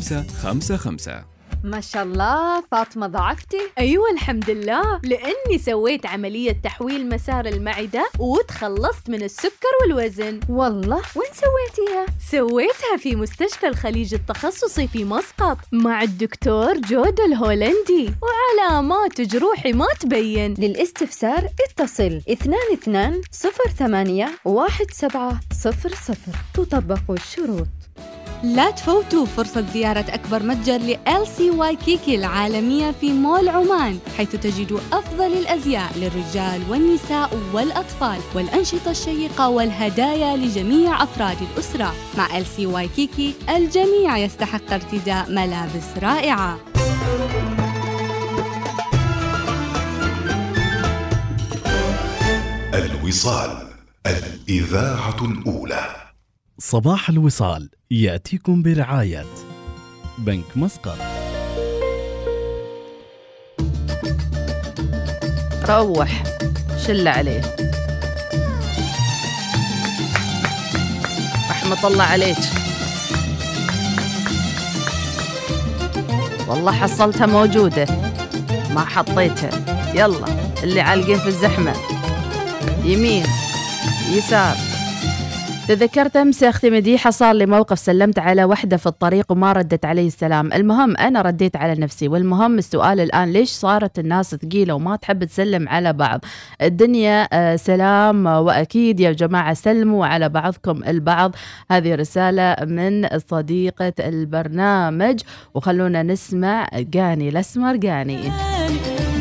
55 0.43 1.31
ما 1.63 1.81
شاء 1.81 2.03
الله 2.03 2.63
فاطمة 2.71 3.07
ضعفتي؟ 3.07 3.59
أيوة 3.79 4.11
الحمد 4.11 4.49
لله. 4.49 5.01
لأني 5.03 5.57
سويت 5.57 6.05
عملية 6.05 6.51
تحويل 6.51 7.09
مسار 7.09 7.45
المعدة 7.45 8.09
وتخلصت 8.19 9.09
من 9.09 9.23
السكر 9.23 9.67
والوزن. 9.81 10.39
والله 10.49 11.01
وين 11.15 11.29
سويتيها؟ 11.33 12.05
سويتها 12.31 12.97
في 12.97 13.15
مستشفى 13.15 13.67
الخليج 13.67 14.13
التخصصي 14.13 14.87
في 14.87 15.03
مسقط 15.03 15.57
مع 15.71 16.03
الدكتور 16.03 16.77
جود 16.77 17.19
الهولندي. 17.19 18.13
وعلامات 18.21 19.21
جروحي 19.21 19.73
ما 19.73 19.87
تبين. 19.99 20.53
للاستفسار 20.53 21.49
اتصل 21.69 22.21
22 22.29 23.21
08 23.77 24.29
1700 24.45 25.39
تطبق 26.53 27.11
الشروط. 27.11 27.80
لا 28.43 28.71
تفوتوا 28.71 29.25
فرصة 29.25 29.65
زيارة 29.73 30.05
أكبر 30.09 30.43
متجر 30.43 30.77
ل 30.77 30.97
LC 31.07 31.41
وايكيكي 31.41 32.15
العالمية 32.15 32.91
في 32.91 33.13
مول 33.13 33.49
عمان 33.49 33.99
حيث 34.17 34.35
تجدوا 34.35 34.79
أفضل 34.93 35.33
الأزياء 35.33 35.91
للرجال 35.95 36.61
والنساء 36.69 37.29
والأطفال 37.53 38.19
والأنشطة 38.35 38.91
الشيقة 38.91 39.49
والهدايا 39.49 40.37
لجميع 40.37 41.03
أفراد 41.03 41.37
الأسرة. 41.41 41.93
مع 42.17 42.27
LC 42.27 42.59
وايكيكي 42.59 43.33
الجميع 43.49 44.17
يستحق 44.17 44.73
ارتداء 44.73 45.31
ملابس 45.31 45.97
رائعة. 46.03 46.59
الوصال 52.73 53.67
الإذاعة 54.07 55.25
الأولى. 55.25 56.10
صباح 56.63 57.09
الوصال 57.09 57.69
يأتيكم 57.91 58.61
برعاية 58.61 59.25
بنك 60.17 60.45
مسقط. 60.55 60.97
روح 65.69 66.23
شل 66.87 67.07
عليه. 67.07 67.41
رحمة 71.49 71.87
الله 71.87 72.03
عليك. 72.03 72.37
والله 76.47 76.71
حصلتها 76.71 77.25
موجودة. 77.25 77.85
ما 78.73 78.85
حطيتها 78.85 79.49
يلا 79.95 80.25
اللي 80.63 80.81
عالقين 80.81 81.19
في 81.19 81.27
الزحمة. 81.27 81.73
يمين 82.83 83.25
يسار. 84.11 84.70
تذكرت 85.71 86.17
أمس 86.17 86.41
يا 86.41 86.49
أختي 86.49 86.69
مديحه 86.69 87.09
صار 87.09 87.35
لي 87.35 87.45
موقف 87.45 87.79
سلمت 87.79 88.19
على 88.19 88.43
وحدة 88.43 88.77
في 88.77 88.87
الطريق 88.87 89.31
وما 89.31 89.51
ردت 89.51 89.85
علي 89.85 90.07
السلام، 90.07 90.53
المهم 90.53 90.97
أنا 90.97 91.21
رديت 91.21 91.55
على 91.55 91.81
نفسي 91.81 92.07
والمهم 92.07 92.57
السؤال 92.57 92.99
الآن 92.99 93.31
ليش 93.31 93.49
صارت 93.49 93.99
الناس 93.99 94.35
ثقيلة 94.35 94.73
وما 94.73 94.95
تحب 94.95 95.23
تسلم 95.23 95.69
على 95.69 95.93
بعض؟ 95.93 96.19
الدنيا 96.61 97.27
آه، 97.33 97.55
سلام 97.55 98.25
وأكيد 98.25 98.99
يا 98.99 99.11
جماعة 99.11 99.53
سلموا 99.53 100.05
على 100.05 100.29
بعضكم 100.29 100.83
البعض، 100.83 101.35
هذه 101.71 101.95
رسالة 101.95 102.55
من 102.65 103.19
صديقة 103.29 103.93
البرنامج 103.99 105.19
وخلونا 105.53 106.03
نسمع 106.03 106.67
قاني 106.93 107.29
الأسمر 107.29 107.77
قاني. 107.77 108.31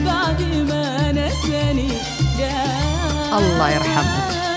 بعد 0.06 0.42
ما 0.68 1.12
نساني 1.12 1.90
الله 3.38 3.70
يرحمه. 3.70 4.49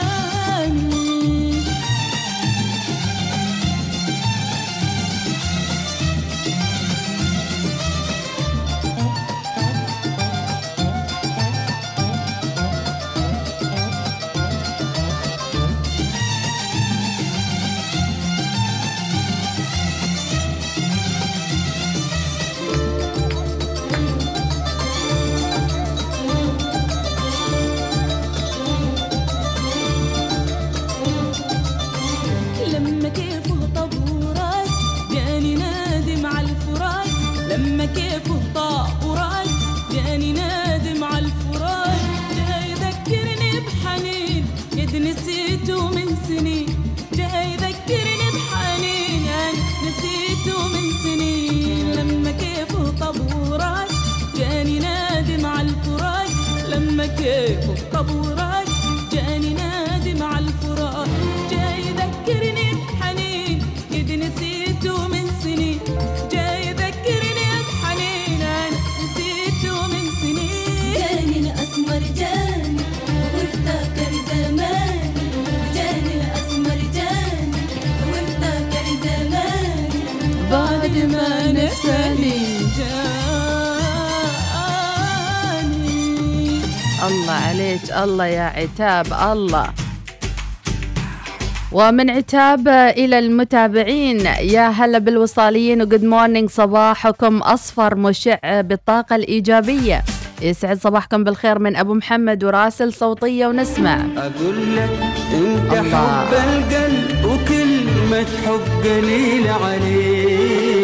لما 56.93 57.05
كيفه 57.05 57.75
طبورات 57.93 58.67
جاني 59.11 59.53
نادم 59.53 60.23
على 60.23 60.45
الفراق 60.45 60.72
الله 87.07 87.33
عليك 87.33 87.81
الله 88.03 88.25
يا 88.25 88.47
عتاب 88.57 89.07
الله. 89.31 89.67
ومن 91.71 92.09
عتاب 92.09 92.67
إلى 92.67 93.19
المتابعين 93.19 94.19
يا 94.25 94.69
هلا 94.69 94.97
بالوصاليين 94.97 95.81
وجود 95.81 96.03
مورنينج 96.03 96.49
صباحكم 96.49 97.37
أصفر 97.37 97.95
مشع 97.95 98.61
بالطاقة 98.61 99.15
الإيجابية. 99.15 100.03
يسعد 100.41 100.79
صباحكم 100.79 101.23
بالخير 101.23 101.59
من 101.59 101.75
أبو 101.75 101.93
محمد 101.93 102.43
وراسل 102.43 102.93
صوتية 102.93 103.47
ونسمع. 103.47 103.97
أقول 104.17 104.75
لك 104.75 104.89
أنت 105.33 105.71
حب 105.75 106.33
القلب 106.33 107.25
وكلمة 107.25 108.27
حب 108.45 108.61
قليل 108.83 109.47
عليك. 109.47 110.83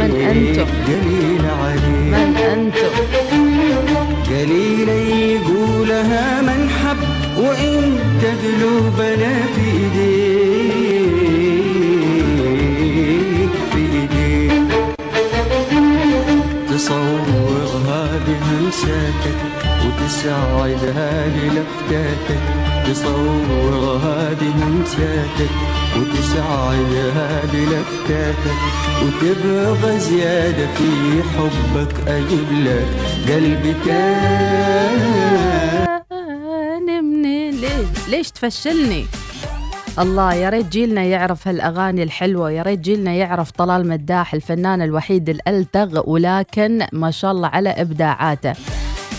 من 0.00 0.12
أنتم؟ 0.30 0.66
قليل 0.86 1.44
عليك. 1.62 1.84
من 2.12 2.36
أنتم؟ 2.36 3.23
قليل 4.34 4.88
يقولها 4.88 6.42
من 6.42 6.70
حب 6.70 6.96
وانت 7.38 8.22
قلوبنا 8.44 9.32
في 9.54 9.64
إيديك 9.66 11.14
في 13.72 13.78
إيديك. 13.78 14.70
تصورها 16.70 18.02
بهمساتك 18.26 19.38
وتسعدها 19.86 21.12
بلفتاتك 21.28 22.42
تصورها 22.86 24.18
بهمساتك 24.40 25.54
وتسعدها 25.96 27.42
بلفتاتك 27.52 28.58
وتبغى 29.02 29.98
زيادة 29.98 30.66
في 30.66 31.22
حبك 31.22 32.08
أجيب 32.08 32.50
لك 32.52 32.88
قلبي 33.28 33.74
كان 33.86 35.04
منين 37.04 37.52
ليه 37.60 37.86
ليش 38.08 38.30
تفشلني؟ 38.30 39.06
الله 39.98 40.34
يا 40.34 40.48
ريت 40.50 40.66
جيلنا 40.66 41.02
يعرف 41.02 41.48
هالأغاني 41.48 42.02
الحلوة 42.02 42.50
يا 42.50 42.62
ريت 42.62 42.80
جيلنا 42.80 43.12
يعرف 43.12 43.50
طلال 43.50 43.88
مداح 43.88 44.34
الفنان 44.34 44.82
الوحيد 44.82 45.28
الألتغ 45.28 46.10
ولكن 46.10 46.86
ما 46.92 47.10
شاء 47.10 47.32
الله 47.32 47.48
على 47.48 47.70
إبداعاته. 47.70 48.52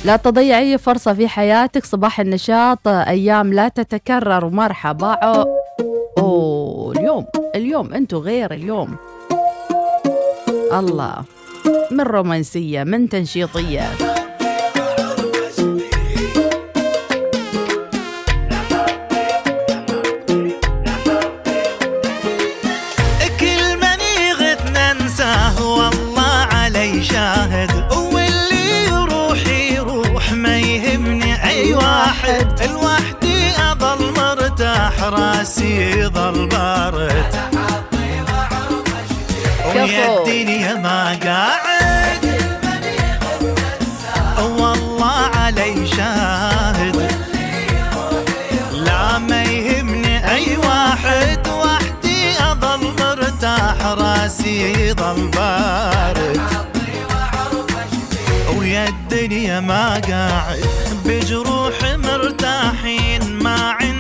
لا 0.06 0.16
تضيع 0.16 0.60
أي 0.60 0.78
فرصة 0.78 1.14
في 1.14 1.28
حياتك 1.28 1.86
صباح 1.86 2.20
النشاط 2.20 2.88
أيام 2.88 3.54
لا 3.54 3.68
تتكرر. 3.68 4.70
أوه 5.00 5.65
اليوم 7.06 7.26
اليوم 7.56 7.94
أنتوا 7.94 8.20
غير 8.20 8.54
اليوم. 8.54 8.96
الله 10.74 11.16
من 11.92 12.02
رومانسية 12.02 12.84
من 12.84 13.10
تنشيطية. 13.10 14.05
راسي 35.66 36.00
يظل 36.00 36.48
بارد. 36.48 37.26
ويا. 39.76 40.18
الدنيا 40.18 40.74
ما 40.74 41.18
قاعد. 41.24 42.26
والله 44.38 45.30
علي 45.36 45.88
شاهد. 45.88 47.12
لا 48.74 49.18
ما 49.18 49.44
يهمني 49.44 50.34
أي 50.34 50.58
واحد. 50.58 51.48
وحدي 51.48 52.38
أظل 52.52 52.94
مرتاح 53.00 53.86
راسي 53.86 54.88
يضل 54.88 55.28
بارد. 55.28 56.40
ويا 58.58 58.88
الدنيا 58.88 59.60
ما 59.60 60.02
قاعد. 60.10 60.66
بجروح 61.06 61.78
مرتاحين 61.84 63.40
ما 63.44 63.72
عندي 63.72 63.95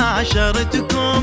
كذابين 0.00 0.20
بس 0.20 0.36
عاشرتكم 0.36 1.22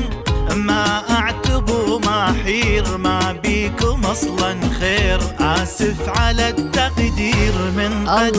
ما 0.56 1.02
أعتب 1.10 1.70
ما 2.06 2.34
حير 2.44 2.96
ما 2.96 3.32
بيكم 3.42 4.04
أصلا 4.04 4.56
خير. 4.80 5.18
آسف 5.40 6.08
على 6.18 6.48
التقدير 6.48 7.52
من 7.76 8.08
قدارتكم. 8.08 8.38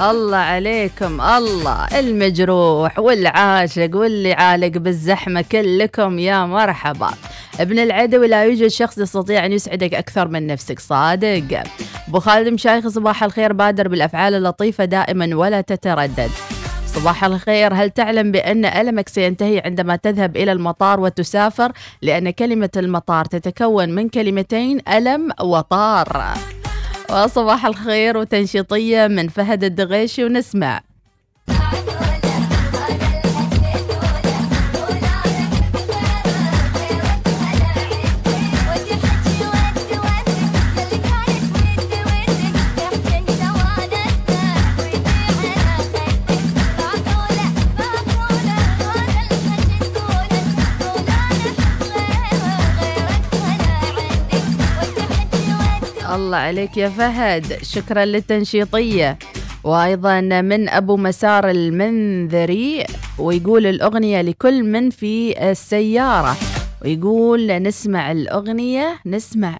الله 0.00 0.36
عليكم 0.36 1.20
الله. 1.20 1.86
المجروح 1.98 2.98
والعاشق 2.98 3.90
واللي 3.94 4.32
عالق 4.32 4.78
بالزحمة 4.78 5.44
كلكم 5.52 6.18
يا 6.18 6.46
مرحبا. 6.46 7.10
ابن 7.60 7.78
العدوي 7.78 8.28
لا 8.28 8.44
يوجد 8.44 8.66
شخص 8.68 8.98
يستطيع 8.98 9.46
أن 9.46 9.52
يسعدك 9.52 9.94
أكثر 9.94 10.28
من 10.28 10.46
نفسك 10.46 10.80
صادق. 10.80 11.62
أبو 12.08 12.20
خالد 12.20 12.48
مشايخ 12.48 12.88
صباح 12.88 13.24
الخير 13.24 13.52
بادر 13.52 13.88
بالأفعال 13.88 14.34
اللطيفة 14.34 14.84
دائما 14.84 15.36
ولا 15.36 15.60
تتردد. 15.60 16.30
صباح 16.94 17.24
الخير. 17.24 17.74
هل 17.74 17.90
تعلم 17.90 18.32
بأن 18.32 18.64
ألمك 18.64 19.08
سينتهي 19.08 19.62
عندما 19.64 19.96
تذهب 19.96 20.36
إلى 20.36 20.52
المطار 20.52 21.00
وتسافر؟ 21.00 21.72
لأن 22.02 22.30
كلمة 22.30 22.70
المطار 22.76 23.24
تتكون 23.24 23.88
من 23.88 24.08
كلمتين 24.08 24.80
ألم 24.88 25.30
وطار. 25.40 26.34
وصباح 27.10 27.66
الخير 27.66 28.16
وتنشيطية 28.16 29.06
من 29.06 29.28
فهد 29.28 29.64
الدغيشي 29.64 30.24
ونسمع. 30.24 30.80
الله 56.32 56.44
عليك 56.44 56.76
يا 56.76 56.88
فهد. 56.88 57.58
شكرا 57.62 58.04
للتنشيطية. 58.04 59.18
وأيضا 59.64 60.20
من 60.20 60.68
أبو 60.68 60.96
مسار 60.96 61.50
المنذري 61.50 62.84
ويقول 63.18 63.66
الأغنية 63.66 64.20
لكل 64.20 64.64
من 64.64 64.90
في 64.90 65.50
السيارة. 65.50 66.36
ويقول 66.84 67.62
نسمع 67.62 68.12
الأغنية 68.12 69.00
نسمع 69.06 69.58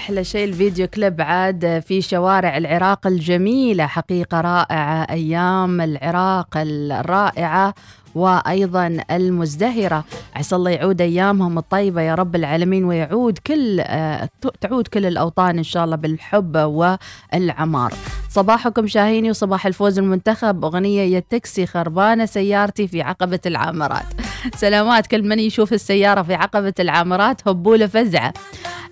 أحلى 0.00 0.24
شيء 0.24 0.44
الفيديو 0.44 0.86
كليب 0.86 1.20
عاد 1.20 1.82
في 1.86 2.02
شوارع 2.02 2.56
العراق 2.56 3.06
الجميلة. 3.06 3.86
حقيقة 3.86 4.40
رائعة 4.40 5.02
أيام 5.10 5.80
العراق 5.80 6.48
الرائعة 6.56 7.74
وأيضا 8.14 8.96
المزدهرة. 9.10 10.04
عسى 10.36 10.56
الله 10.56 10.70
يعود 10.70 11.00
أيامهم 11.00 11.58
الطيبة 11.58 12.00
يا 12.00 12.14
رب 12.14 12.36
العالمين 12.36 12.84
ويعود 12.84 13.38
كل 13.38 13.80
آه، 13.80 14.28
تعود 14.60 14.88
كل 14.88 15.06
الأوطان 15.06 15.58
إن 15.58 15.64
شاء 15.64 15.84
الله 15.84 15.96
بالحب 15.96 16.56
والعمار. 16.56 17.92
صباحكم 18.28 18.86
شاهيني 18.86 19.30
وصباح 19.30 19.66
الفوز 19.66 19.98
المنتخب. 19.98 20.64
أغنية 20.64 21.14
يا 21.14 21.22
تاكسي 21.30 21.66
خربانة 21.66 22.26
سيارتي 22.26 22.88
في 22.88 23.02
عقبة 23.02 23.40
العامرات. 23.46 24.06
سلامات 24.56 25.06
كل 25.06 25.22
من 25.22 25.38
يشوف 25.38 25.72
السيارة 25.72 26.22
في 26.22 26.34
عقبة 26.34 26.74
العامرات 26.80 27.48
هبوله 27.48 27.86
فزعة 27.86 28.32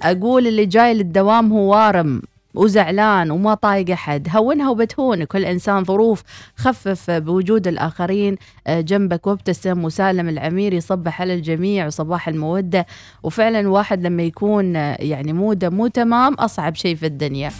أقول 0.03 0.47
اللي 0.47 0.67
جاي 0.67 0.95
للدوام 0.95 1.53
هو 1.53 1.71
وارم 1.73 2.23
وزعلان 2.55 3.31
وما 3.31 3.55
طايق 3.55 3.91
أحد. 3.91 4.29
هونها 4.37 4.71
وبتهون 4.71 5.25
كل 5.25 5.45
إنسان 5.45 5.85
ظروف 5.85 6.23
خفف 6.57 7.11
بوجود 7.11 7.69
الآخرين 7.69 8.37
آه، 8.67 8.81
جنبك 8.81 9.27
وابتسم 9.27 9.85
وسالم 9.85 10.29
العمير 10.29 10.73
يصبح 10.73 11.21
على 11.21 11.35
الجميع 11.35 11.87
وصباح 11.87 12.29
المودة. 12.29 12.87
وفعلا 13.23 13.69
واحد 13.69 14.03
لما 14.03 14.23
يكون 14.23 14.77
آه، 14.77 14.97
يعني 15.01 15.33
موده 15.33 15.71
مو 15.71 15.87
تمام 15.87 16.35
أصعب 16.35 16.75
شيء 16.75 16.97
في 16.97 17.07
الدنيا. 17.07 17.51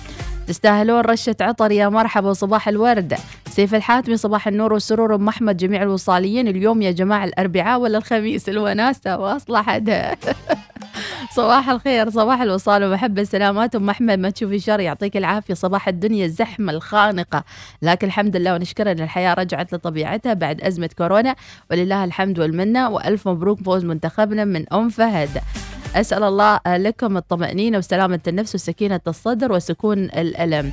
تستاهلون 0.49 1.01
رشة 1.01 1.37
عطر 1.41 1.73
يا 1.73 1.89
مرحبا 1.89 2.29
وصباح 2.31 2.69
الورد 2.69 3.19
سيف 3.51 3.75
الحاتمي 3.75 4.17
صباح 4.17 4.49
النور 4.49 4.73
والسرور 4.73 5.15
أم 5.15 5.29
أحمد 5.29 5.57
جميع 5.57 5.83
الوصاليين. 5.83 6.49
اليوم 6.49 6.83
يا 6.83 6.91
جماعة 6.91 7.25
الأربعاء 7.25 7.81
ولا 7.81 7.99
الخميس؟ 7.99 8.49
الوناسة 8.49 9.19
واصله 9.19 9.63
حدها 9.63 10.17
صباح 11.33 11.69
الخير 11.71 12.11
صباح 12.11 12.41
الوصال. 12.41 12.85
ومحبة 12.85 13.23
السلامات. 13.23 13.77
أم 13.77 13.91
أحمد 13.91 14.19
ما 14.19 14.31
تشوفي 14.31 14.59
شر 14.59 14.81
يعطيك 14.81 15.17
العافية. 15.17 15.55
صباح 15.55 15.89
الدنيا 15.89 16.27
الزحمة 16.27 16.73
الخانقة. 16.73 17.45
لكن 17.83 18.07
الحمد 18.07 18.37
لله 18.37 18.55
ونشكر 18.55 18.93
إن 18.93 19.01
الحياة 19.01 19.35
رجعت 19.35 19.75
لطبيعتها 19.75 20.35
بعد 20.35 20.61
أزمة 20.61 20.91
كورونا. 20.99 21.35
ولله 21.71 22.05
الحمد 22.05 22.39
والمنة. 22.39 22.89
وألف 22.91 23.29
مبروك 23.29 23.63
فوز 23.63 23.85
منتخبنا 23.85 24.45
من 24.45 24.73
أم 24.73 24.89
فهد. 24.89 25.31
أسأل 25.97 26.23
الله 26.23 26.61
لكم 26.67 27.17
الطمأنينة 27.17 27.79
وسلامة 27.79 28.21
النفس 28.29 28.55
وسكينة 28.55 29.01
الصدر 29.07 29.53
وسكون 29.53 29.99
الألم. 29.99 30.73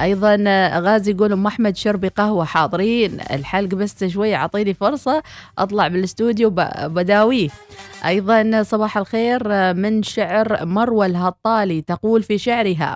أيضا 0.00 0.36
غازي 0.78 1.10
يقول 1.12 1.32
أم 1.32 1.46
أحمد 1.46 1.76
شربي 1.76 2.08
قهوة 2.08 2.44
حاضرين. 2.44 3.20
الحلق 3.20 3.68
بس 3.74 4.04
شوي 4.04 4.34
أعطيني 4.34 4.74
فرصة 4.74 5.22
أطلع 5.58 5.88
بالاستوديو 5.88 6.50
بداويه. 6.84 7.48
أيضا 8.06 8.62
صباح 8.62 8.98
الخير 8.98 9.74
من 9.74 10.02
شعر 10.02 10.66
مروة 10.66 11.06
الهطالي 11.06 11.82
تقول 11.82 12.22
في 12.22 12.38
شعرها 12.38 12.94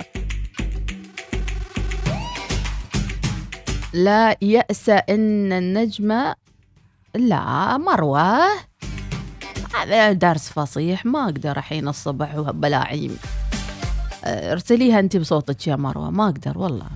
لا 3.93 4.37
يأس 4.43 4.89
إن 4.89 5.53
النجمة 5.53 6.35
لا 7.15 7.79
مروة. 7.79 8.47
هذا 9.75 10.13
درس 10.13 10.49
فصيح 10.49 11.07
ما 11.07 11.25
أقدر 11.25 11.57
الحين 11.57 11.89
الصبح 11.89 12.35
بلاعيم. 12.37 13.17
ارسليها 14.25 15.01
انت 15.01 15.17
بصوتك 15.17 15.67
يا 15.67 15.77
مروة. 15.77 16.11
ما 16.11 16.25
أقدر 16.25 16.59
والله. 16.59 16.87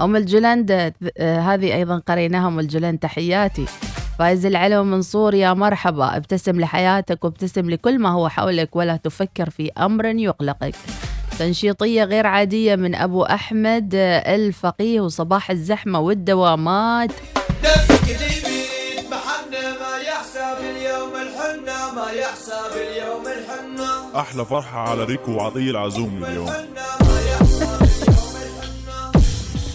أم 0.00 0.16
الجلند 0.16 0.92
آه، 1.18 1.40
هذه 1.40 1.74
أيضا 1.74 2.02
قريناها 2.08 2.48
أم 2.48 2.58
الجلند 2.60 2.98
تحياتي. 2.98 3.66
فايز 4.18 4.46
العلو 4.46 4.84
منصور 4.84 5.34
يا 5.34 5.52
مرحبا. 5.52 6.16
ابتسم 6.16 6.60
لحياتك 6.60 7.24
وابتسم 7.24 7.70
لكل 7.70 7.98
ما 7.98 8.08
هو 8.08 8.28
حولك 8.28 8.76
ولا 8.76 8.96
تفكر 8.96 9.50
في 9.50 9.70
أمر 9.78 10.06
يقلقك. 10.06 10.74
تنشيطية 11.38 12.04
غير 12.04 12.26
عادية 12.26 12.76
من 12.76 12.94
أبو 12.94 13.22
أحمد 13.22 13.94
آه، 13.94 14.34
الفقيه 14.34 15.00
وصباح 15.00 15.50
الزحمة 15.50 16.00
والدوامات. 16.00 17.10
ما 21.96 22.10
يحسب 22.10 22.72
اليوم 22.74 23.26
الحنة 23.26 23.71
أحلى 24.16 24.44
فرحة 24.44 24.78
على 24.78 25.04
ريكو 25.04 25.32
وعطية 25.32 25.70
العزومي 25.70 26.28
اليوم. 26.28 26.50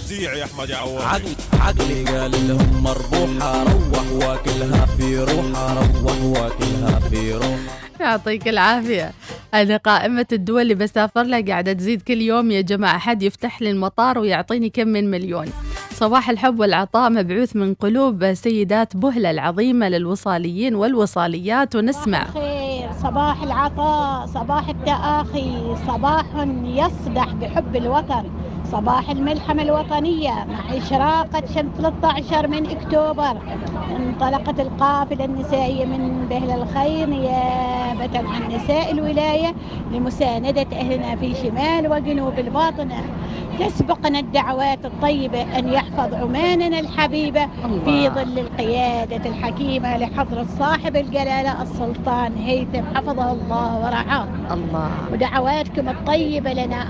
زيع 0.06 0.34
يا 0.34 0.44
أحمد 0.44 0.70
يا 0.70 0.76
عواد 0.76 1.02
عقلي 1.02 1.36
عقلي 1.60 2.04
قال 2.04 2.32
لهم 2.48 2.84
مربوحة 2.84 3.64
روح 3.64 4.12
واكلها 4.12 4.86
في 4.86 5.20
روحها 5.20 5.88
روح 6.04 6.24
واكلها 6.24 7.00
في 7.00 7.34
روح 7.34 7.60
يعطيك 8.00 8.48
العافية. 8.48 9.12
أنا 9.54 9.78
قائمة 9.78 10.26
الدول 10.32 10.62
اللي 10.62 10.76
بسافر 10.76 11.24
لها 11.24 11.42
قاعدة 11.42 11.74
تزيد 11.74 12.02
كل 12.02 12.22
يوم 12.22 12.52
يا 12.52 12.62
جماعة 12.62 12.98
حد 12.98 13.24
يفتح 13.24 13.62
لي 13.62 13.72
المطار 13.72 14.20
ويعطيني 14.20 14.70
كم 14.70 14.88
من 14.88 15.12
مليون. 15.12 15.46
صباح 15.94 16.30
الحب 16.30 16.60
والعطاء 16.60 17.10
مبعوث 17.10 17.56
من 17.56 17.74
قلوب 17.74 18.34
سيدات 18.34 18.98
بهلة 18.98 19.32
العظيمة 19.32 19.90
للوصاليين 19.90 20.76
والوصاليات 20.76 21.76
ونسمع. 21.76 22.28
صباح 22.98 23.44
العطاء 23.44 24.26
صباح 24.26 24.70
التآخي 24.70 25.76
صباح 25.88 26.26
يصدح 26.66 27.34
بحب 27.34 27.76
الوطن 27.76 28.24
صباح 28.72 29.10
الملحمة 29.10 29.62
الوطنية 29.62 30.32
مع 30.32 30.78
إشراقة 30.78 31.44
شمس 31.56 31.72
13 31.78 32.48
من 32.48 32.66
أكتوبر. 32.70 33.38
انطلقت 33.96 34.60
القافلة 34.60 35.26
النسائية 35.26 35.86
من 35.86 36.28
بهل 36.30 36.52
الخير 36.52 37.10
نيابة 37.10 38.30
عن 38.30 38.52
نساء 38.56 38.92
الولاية 38.92 39.54
لمساندة 39.92 40.66
أهلنا 40.74 41.16
في 41.16 41.36
شمال 41.36 41.92
وجنوب 41.92 42.40
الباطنة 42.40 43.04
تسبقنا 43.60 44.20
الدعوات 44.20 44.86
الطيبة 44.86 45.42
أن 45.60 45.68
يحفظ 45.68 46.14
عماننا 46.14 46.80
الحبيبة 46.80 47.48
في. 47.86 48.10
ظل 48.10 48.40
القيادة 48.40 49.30
الحكيمة 49.30 49.98
لحضرة 49.98 50.46
صاحب 50.60 50.96
الجلالة 50.96 51.62
السلطان 51.62 52.38
هيثم 52.38 52.82
حفظه 52.96 53.32
الله 53.32 53.78
ورعاه. 53.78 54.28
الله. 54.52 54.92
ودعواتكم 55.14 55.90
الطيبة 55.90 56.54
لنا. 56.54 56.86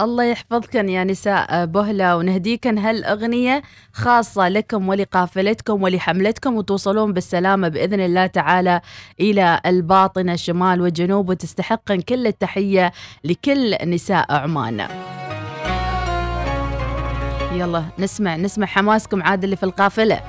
الله 0.00 0.24
يحفظكن 0.24 0.88
يا 0.88 1.04
نساء 1.04 1.66
بهلة 1.66 2.16
ونهديكن 2.16 2.78
هالأغنية 2.78 3.62
خاصة 3.92 4.48
لكم 4.48 4.88
ولقافلتكم 4.88 5.82
ولحملتكم 5.82 6.56
وتوصلون 6.56 7.12
بالسلامة 7.12 7.68
بإذن 7.68 8.00
الله 8.00 8.26
تعالى 8.26 8.80
إلى 9.20 9.60
الباطنة 9.66 10.36
شمال 10.36 10.80
وجنوب 10.80 11.28
وتستحقن 11.28 12.00
كل 12.00 12.26
التحية 12.26 12.92
لكل 13.24 13.76
نساء 13.84 14.34
عمان. 14.34 14.86
يلا 17.52 17.84
نسمع 17.98 18.36
نسمع 18.36 18.66
حماسكم 18.66 19.22
عاد 19.22 19.44
اللي 19.44 19.56
في 19.56 19.62
القافلة. 19.62 20.20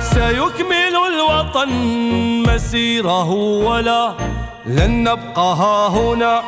سيكمل 0.00 0.94
الوطن 1.14 1.68
مسيره 2.46 3.30
ولا 3.30 4.14
لن 4.66 5.02
نبقى 5.02 5.56
ها 5.56 5.88
هنا. 5.88 6.42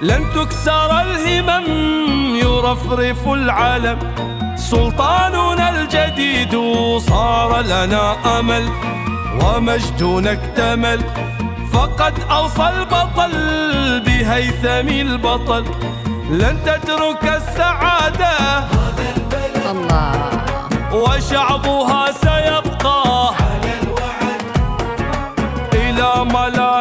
لن 0.00 0.24
تكسر 0.34 1.00
الهمم 1.00 1.66
يرفرف 2.36 3.28
العلم. 3.28 3.98
سلطاننا 4.56 5.70
الجديد 5.70 6.54
صار 6.98 7.60
لنا 7.60 8.16
أمل 8.38 8.68
ومجدنا 9.40 10.32
اكتمل. 10.32 11.00
فقد 11.72 12.14
أوصى 12.30 12.68
البطل 12.68 13.32
بهيثم 14.06 14.88
البطل. 14.88 15.64
لن 16.30 16.56
تترك 16.66 17.24
السعادة. 17.24 18.34
الله. 19.70 20.12
وشعبها 20.92 22.12
سيبقى. 22.12 23.32
إلى 25.74 26.24
ما 26.24 26.48
لا 26.48 26.62
نهاية 26.62 26.71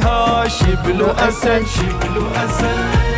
طفل 0.00 0.06
فيها 0.06 0.48
شبل 0.48 1.02
أسد 1.18 1.66
شبل 1.66 2.26
أسد 2.36 3.09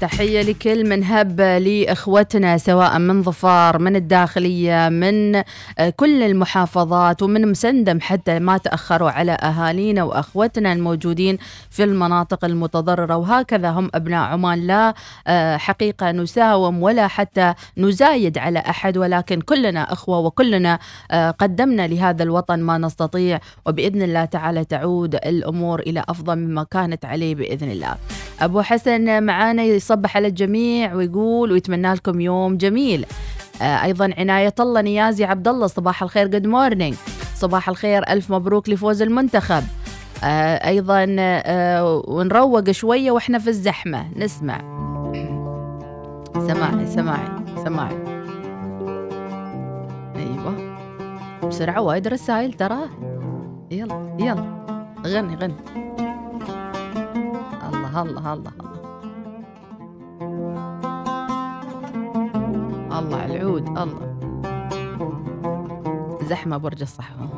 تحية 0.00 0.42
لكل 0.42 0.88
من 0.88 1.04
هب 1.04 1.40
لإخوتنا 1.40 2.58
سواء 2.58 2.98
من 2.98 3.22
ظفار 3.22 3.78
من 3.78 3.96
الداخلية 3.96 4.88
من 4.88 5.36
آه، 5.36 5.90
كل 5.96 6.22
المحافظات 6.22 7.22
ومن 7.22 7.50
مسندم 7.50 8.00
حتى 8.00 8.38
ما 8.38 8.58
تأخروا 8.58 9.10
على 9.10 9.32
أهالينا 9.32 10.02
وأخوتنا 10.02 10.72
الموجودين 10.72 11.38
في 11.70 11.84
المناطق 11.84 12.44
المتضررة. 12.44 13.16
وهكذا 13.16 13.70
هم 13.70 13.90
أبناء 13.94 14.24
عمان. 14.24 14.66
لا 14.66 14.94
آه، 15.26 15.56
حقيقة 15.56 16.10
نساوم 16.10 16.82
ولا 16.82 17.06
حتى 17.06 17.54
نزايد 17.78 18.38
على 18.38 18.58
أحد 18.58 18.98
ولكن 18.98 19.40
كلنا 19.40 19.92
أخوة 19.92 20.18
وكلنا 20.18 20.78
آه، 21.10 21.30
قدمنا 21.30 21.86
لهذا 21.86 22.22
الوطن 22.22 22.60
ما 22.60 22.78
نستطيع. 22.78 23.40
وبإذن 23.66 24.02
الله 24.02 24.24
تعالى 24.24 24.64
تعود 24.64 25.14
الأمور 25.14 25.80
إلى 25.80 26.04
أفضل 26.08 26.36
مما 26.36 26.64
كانت 26.70 27.04
عليه 27.04 27.34
بإذن 27.34 27.70
الله. 27.70 27.96
أبو 28.40 28.62
حسن 28.62 29.22
معانا 29.22 29.62
يصبح 29.84 30.16
على 30.16 30.28
الجميع 30.28 30.94
ويقول 30.94 31.52
ويتمنى 31.52 31.94
لكم 31.94 32.20
يوم 32.20 32.56
جميل. 32.56 33.06
آه، 33.62 33.84
أيضا 33.84 34.14
عناية 34.18 34.54
الله 34.60 34.80
نيازي 34.80 35.24
عبد 35.24 35.48
الله 35.48 35.66
صباح 35.66 36.02
الخير 36.02 36.26
good 36.26 36.46
morning 36.46 36.94
صباح 37.34 37.68
الخير 37.68 38.08
ألف 38.08 38.32
مبروك 38.32 38.68
لفوز 38.68 39.02
المنتخب. 39.02 39.62
آه، 40.24 40.68
أيضا 40.68 41.16
آه، 41.18 42.02
ونروق 42.08 42.70
شوية 42.70 43.10
وإحنا 43.10 43.38
في 43.38 43.48
الزحمة. 43.48 44.06
نسمع. 44.16 44.58
سماعي 46.34 46.86
سماعي 46.86 47.28
سماعي. 47.64 47.96
أيوة. 50.16 50.78
بسرعة 51.48 51.80
وايد 51.80 52.08
رسائل 52.08 52.52
ترى. 52.52 52.78
يلا 53.70 54.16
يلا. 54.18 54.64
غني 55.06 55.36
غني. 55.36 55.54
الله 57.68 58.02
الله 58.02 58.32
الله 58.32 58.32
الله. 58.32 58.83
على 62.94 63.36
العود 63.36 63.66
الله. 63.68 64.16
زحمة 66.28 66.56
برج 66.56 66.82
الصحوة 66.82 67.28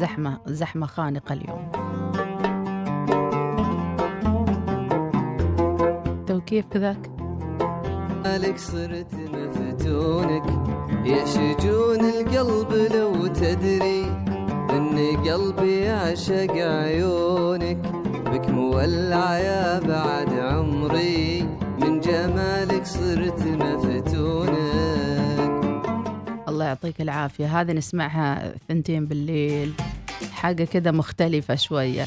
زحمة 0.00 0.38
زحمة 0.46 0.86
خانقة 0.86 1.32
اليوم. 1.32 1.70
تو 6.26 6.40
كيف 6.40 6.66
كذاك 6.66 7.10
مالك 8.24 8.58
صرت 8.58 9.14
مفتونك. 9.14 10.46
يا 11.04 11.24
شجون 11.24 12.00
القلب 12.00 12.72
لو 12.94 13.26
تدري 13.26 14.04
إن 14.70 14.98
قلبي 15.26 15.80
يعشق 15.80 16.52
عيونك. 16.52 17.92
بك 18.26 18.50
مولع 18.50 19.38
يا 19.38 19.80
بعد 19.80 20.32
عمري. 20.32 21.48
جمالك 22.06 22.86
صرت 22.86 23.40
مفتونك. 23.42 24.56
الله 26.48 26.64
يعطيك 26.64 27.00
العافية. 27.00 27.60
هذه 27.60 27.72
نسمعها 27.72 28.54
ثنتين 28.68 29.06
بالليل. 29.06 29.72
حاجة 30.32 30.64
كذا 30.64 30.90
مختلفة 30.90 31.54
شوية. 31.54 32.06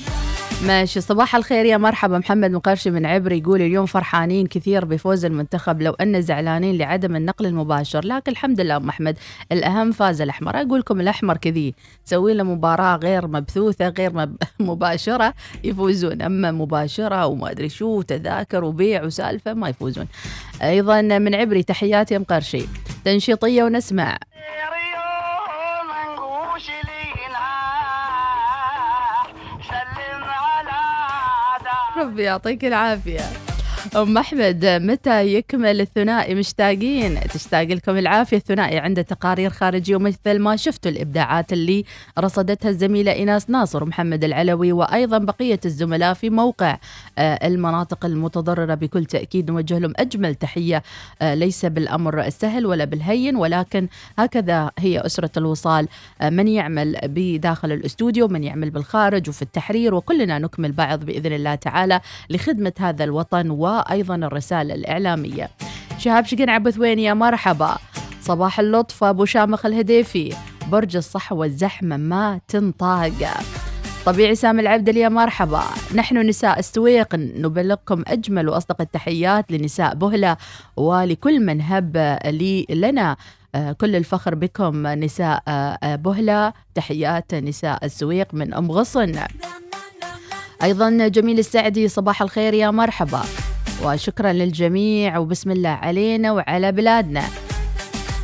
ماشي. 0.68 1.02
صباح 1.02 1.36
الخير 1.36 1.66
يا 1.66 1.78
مرحبا. 1.78 2.18
محمد 2.18 2.52
مقرشي 2.52 2.92
من 2.92 3.06
عبري 3.06 3.38
يقول 3.38 3.62
اليوم 3.62 3.86
فرحانين 3.86 4.48
كثير 4.48 4.86
بفوز 4.86 5.26
المنتخب 5.26 5.82
لو 5.82 5.94
أن 5.94 6.22
زعلانين 6.22 6.78
لعدم 6.78 7.16
النقل 7.16 7.46
المباشر 7.46 8.06
لكن 8.06 8.32
الحمد 8.32 8.62
لله 8.62 8.78
أم 8.78 8.90
أحمد 8.90 9.18
الأهم 9.52 9.92
فاز 9.92 10.22
الأحمر. 10.22 10.62
أقول 10.62 10.80
لكم 10.80 11.02
الأحمر 11.02 11.38
كذي 11.38 11.76
سوي 12.06 12.34
له 12.34 12.44
مباراة 12.44 12.96
غير 12.96 13.28
مبثوثة 13.28 13.88
غير 13.88 14.14
مب... 14.14 14.36
مباشرة 14.60 15.34
يفوزون. 15.64 16.22
أما 16.22 16.52
مباشرة 16.52 17.26
وما 17.26 17.52
أدري 17.52 17.70
شو 17.70 18.02
تذاكر 18.02 18.64
وبيع 18.64 19.04
وسالفة 19.04 19.54
ما 19.54 19.70
يفوزون. 19.70 20.08
أيضا 20.62 21.02
من 21.02 21.36
عبري 21.36 21.64
تحياتي 21.64 22.14
يا 22.14 22.20
مقرشي. 22.20 22.62
تنشيطية 23.06 23.64
ونسمع. 23.64 24.18
ربي 32.10 32.24
يعطيك 32.24 32.66
العافية. 32.66 33.49
أم 33.96 34.18
أحمد 34.18 34.66
متى 34.66 35.34
يكمل 35.34 35.82
الثنائي؟ 35.82 36.36
مشتاقين. 36.36 37.20
تشتاق 37.20 37.64
لكم 37.64 37.98
العافية. 37.98 38.38
الثنائي 38.38 38.78
عنده 38.80 39.02
تقارير 39.02 39.50
خارجية 39.50 39.96
ومثل 39.96 40.40
ما 40.40 40.56
شفتوا 40.56 40.92
الإبداعات 40.92 41.54
اللي 41.54 41.86
رصدتها 42.20 42.70
الزميلة 42.70 43.12
إيناس 43.12 43.50
ناصر 43.50 43.84
ومحمد 43.84 44.24
العلوي 44.24 44.72
وأيضا 44.72 45.18
بقية 45.18 45.60
الزملاء 45.66 46.14
في 46.14 46.30
موقع 46.30 46.78
آه، 47.18 47.48
المناطق 47.48 48.06
المتضررة. 48.06 48.74
بكل 48.74 49.06
تأكيد 49.06 49.52
نوجه 49.52 49.78
لهم 49.80 49.94
أجمل 49.98 50.36
تحية 50.36 50.84
آه، 51.22 51.34
ليس 51.34 51.66
بالأمر 51.66 52.22
السهل 52.22 52.66
ولا 52.66 52.86
بالهين 52.86 53.36
ولكن 53.36 53.88
هكذا 54.20 54.72
هي 54.80 55.00
أسرة 55.00 55.32
الوصال 55.38 55.88
آه، 56.22 56.30
من 56.30 56.48
يعمل 56.48 56.96
بداخل 57.04 57.72
الأستوديو 57.72 58.28
من 58.28 58.44
يعمل 58.44 58.70
بالخارج 58.70 59.30
وفي 59.30 59.42
التحرير 59.42 59.96
وكلنا 59.96 60.40
نكمل 60.40 60.72
بعض 60.72 61.06
بإذن 61.06 61.34
الله 61.34 61.56
تعالى 61.56 62.02
لخدمة 62.30 62.74
هذا 62.80 63.04
الوطن 63.04 63.50
وأيضا 63.80 64.16
الرسالة 64.16 64.74
الإعلامية. 64.76 65.50
شهاب 65.98 66.26
شقن 66.26 66.50
عبثوين 66.50 67.00
يا؟ 67.00 67.14
مرحبا. 67.14 67.78
صباح 68.22 68.60
اللطف 68.60 69.04
أبو 69.04 69.26
شامخ 69.26 69.66
الهديفي. 69.66 70.36
برج 70.68 70.96
الصحوة 70.96 71.46
الزحمة 71.46 71.98
ما 71.98 72.40
تنطاق. 72.48 73.12
طبيعي 74.06 74.36
سامي 74.36 74.62
العبد 74.62 74.96
يا 74.96 75.10
مرحبا. 75.10 75.64
نحن 75.96 76.18
نساء 76.18 76.60
السويق 76.60 77.16
نبلغكم 77.16 78.04
أجمل 78.08 78.50
وأصدق 78.50 78.82
التحيات 78.82 79.52
لنساء 79.52 79.96
بهلة 79.96 80.38
ولكل 80.78 81.40
من 81.40 81.62
هب 81.62 82.20
لي 82.26 82.66
لنا. 82.70 83.16
آه، 83.56 83.72
كل 83.72 83.96
الفخر 83.96 84.36
بكم 84.36 84.88
نساء 84.88 85.44
آه، 85.48 85.96
بهلة. 85.96 86.54
تحيات 86.76 87.36
نساء 87.36 87.86
السويق 87.86 88.34
من 88.34 88.54
أم 88.54 88.72
غصن. 88.72 89.20
أيضا 90.64 91.08
جميل 91.08 91.40
السعدي 91.40 91.88
صباح 91.88 92.22
الخير 92.22 92.54
يا 92.54 92.72
مرحبا. 92.72 93.22
وشكرا 93.84 94.34
للجميع 94.34 95.18
وبسم 95.18 95.52
الله 95.52 95.70
علينا 95.70 96.32
وعلى 96.32 96.72
بلادنا. 96.72 97.24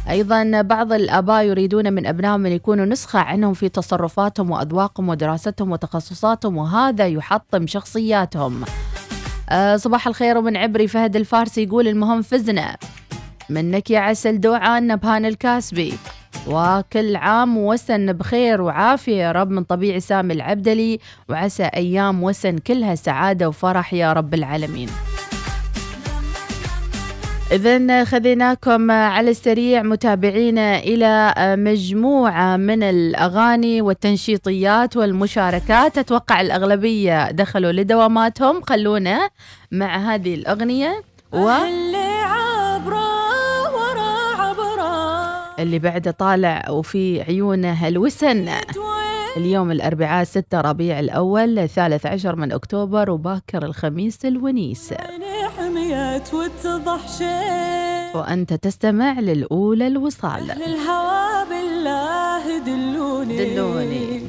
أيضا 0.10 0.62
بعض 0.62 0.94
الآباء 0.94 1.44
يريدون 1.44 1.94
من 1.94 2.06
أبنائهم 2.06 2.46
أن 2.46 2.52
يكونوا 2.52 2.86
نسخة 2.86 3.20
عنهم 3.20 3.54
في 3.54 3.70
تصرفاتهم 3.70 4.52
وأذواقهم 4.52 5.10
ودراستهم 5.10 5.72
وتخصصاتهم 5.72 6.58
وهذا 6.58 7.08
يحطم 7.08 7.68
شخصياتهم. 7.68 8.64
أه 9.50 9.76
صباح 9.76 10.08
الخير 10.08 10.38
ومن 10.38 10.58
عبري 10.58 10.88
فهد 10.88 11.16
الفارسي 11.16 11.64
يقول 11.64 11.88
المهم 11.88 12.22
فزنا. 12.22 12.78
منك 13.50 13.92
يا 13.92 14.00
عسل 14.00 14.40
دوعان 14.40 14.88
نبهان 14.88 15.26
الكاسبي. 15.26 15.94
وكل 16.48 17.16
عام 17.16 17.58
وسن 17.58 18.14
بخير 18.14 18.62
وعافية 18.62 19.16
يا 19.16 19.32
رب 19.32 19.50
من 19.50 19.64
طبيعي 19.64 20.00
سامي 20.00 20.34
العبدلي 20.34 21.00
وعسى 21.30 21.64
أيام 21.64 22.24
وسن 22.24 22.58
كلها 22.58 22.96
سعادة 22.96 23.50
وفرح 23.50 23.94
يا 23.94 24.14
رب 24.14 24.34
العالمين. 24.34 24.90
إذا 27.52 28.04
خذيناكم 28.04 28.92
على 28.92 29.32
السريع 29.32 29.84
متابعينا 29.84 30.78
إلى 30.78 31.34
مجموعة 31.58 32.58
من 32.58 32.84
الأغاني 32.84 33.82
والتنشيطيات 33.82 34.98
والمشاركات. 34.98 35.98
أتوقع 35.98 36.42
الأغلبية 36.42 37.32
دخلوا 37.32 37.72
لدواماتهم. 37.72 38.62
خلونا 38.62 39.30
مع 39.72 39.98
هذه 39.98 40.36
الأغنية 40.36 41.04
و 41.34 41.50
اللي 45.60 45.80
بعده 45.80 46.12
طالع 46.12 46.70
وفي 46.70 47.22
عيونه 47.22 47.88
الوسن. 47.88 48.50
اليوم 49.38 49.72
الأربعاء 49.72 50.24
6 50.24 50.62
ربيع 50.62 51.00
الأول 51.00 51.60
الثالث 51.60 52.06
عشر 52.06 52.36
من 52.36 52.52
أكتوبر 52.52 53.10
وباكر 53.10 53.66
الخميس 53.66 54.26
الونيس. 54.26 54.94
وأنت 58.16 58.54
تستمع 58.54 59.20
للأولى 59.20 59.88
الوصال. 59.88 60.44
للهوى 60.44 61.46
بالله 61.50 62.60
دلوني. 62.60 63.56
دلوني. 63.56 64.22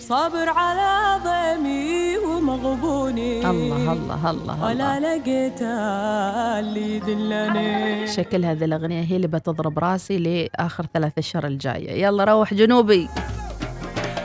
صابر 0.00 0.48
على 0.48 1.22
ضيمي 1.24 2.18
ومغبوني. 2.18 3.50
الله 3.50 3.92
الله 3.92 4.30
الله 4.30 4.64
ولا 4.64 5.00
لقيت 5.00 5.62
اللي 5.62 6.96
يدلني 6.96 8.06
شكل 8.06 8.44
هذه 8.44 8.64
الأغنية 8.64 9.02
هي 9.02 9.16
اللي 9.16 9.26
بتضرب 9.26 9.78
راسي 9.78 10.18
لآخر 10.18 10.86
ثلاث 10.94 11.18
أشهر 11.18 11.46
الجاية. 11.46 12.06
يلا 12.06 12.24
روح 12.24 12.54
جنوبي. 12.54 13.08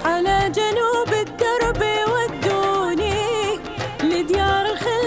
على 0.06 0.52
جنوب 0.56 1.10
الدرب 1.28 1.82
ودوني 2.14 3.60
لديار 4.04 4.76
خلاني 4.76 5.03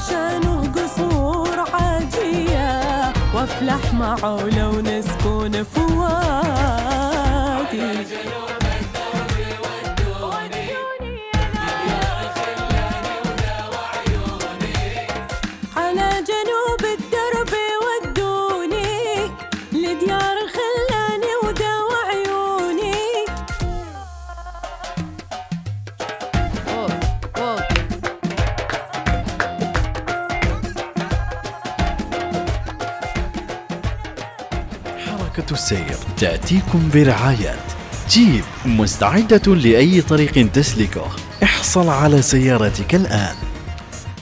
عشانه 0.00 0.72
قصور 0.72 1.58
عاجية 1.72 3.12
وأفلح 3.34 3.94
معه 3.94 4.44
لو 4.58 4.80
نسكن 4.80 5.64
على 5.64 6.00
تأتيكم 36.20 36.90
برعاية. 36.94 37.56
جيب 38.08 38.44
مستعدة 38.66 39.54
لأي 39.54 40.00
طريق 40.00 40.50
تسلكه. 40.52 41.06
احصل 41.42 41.88
على 41.88 42.22
سيارتك 42.22 42.94
الآن. 42.94 43.49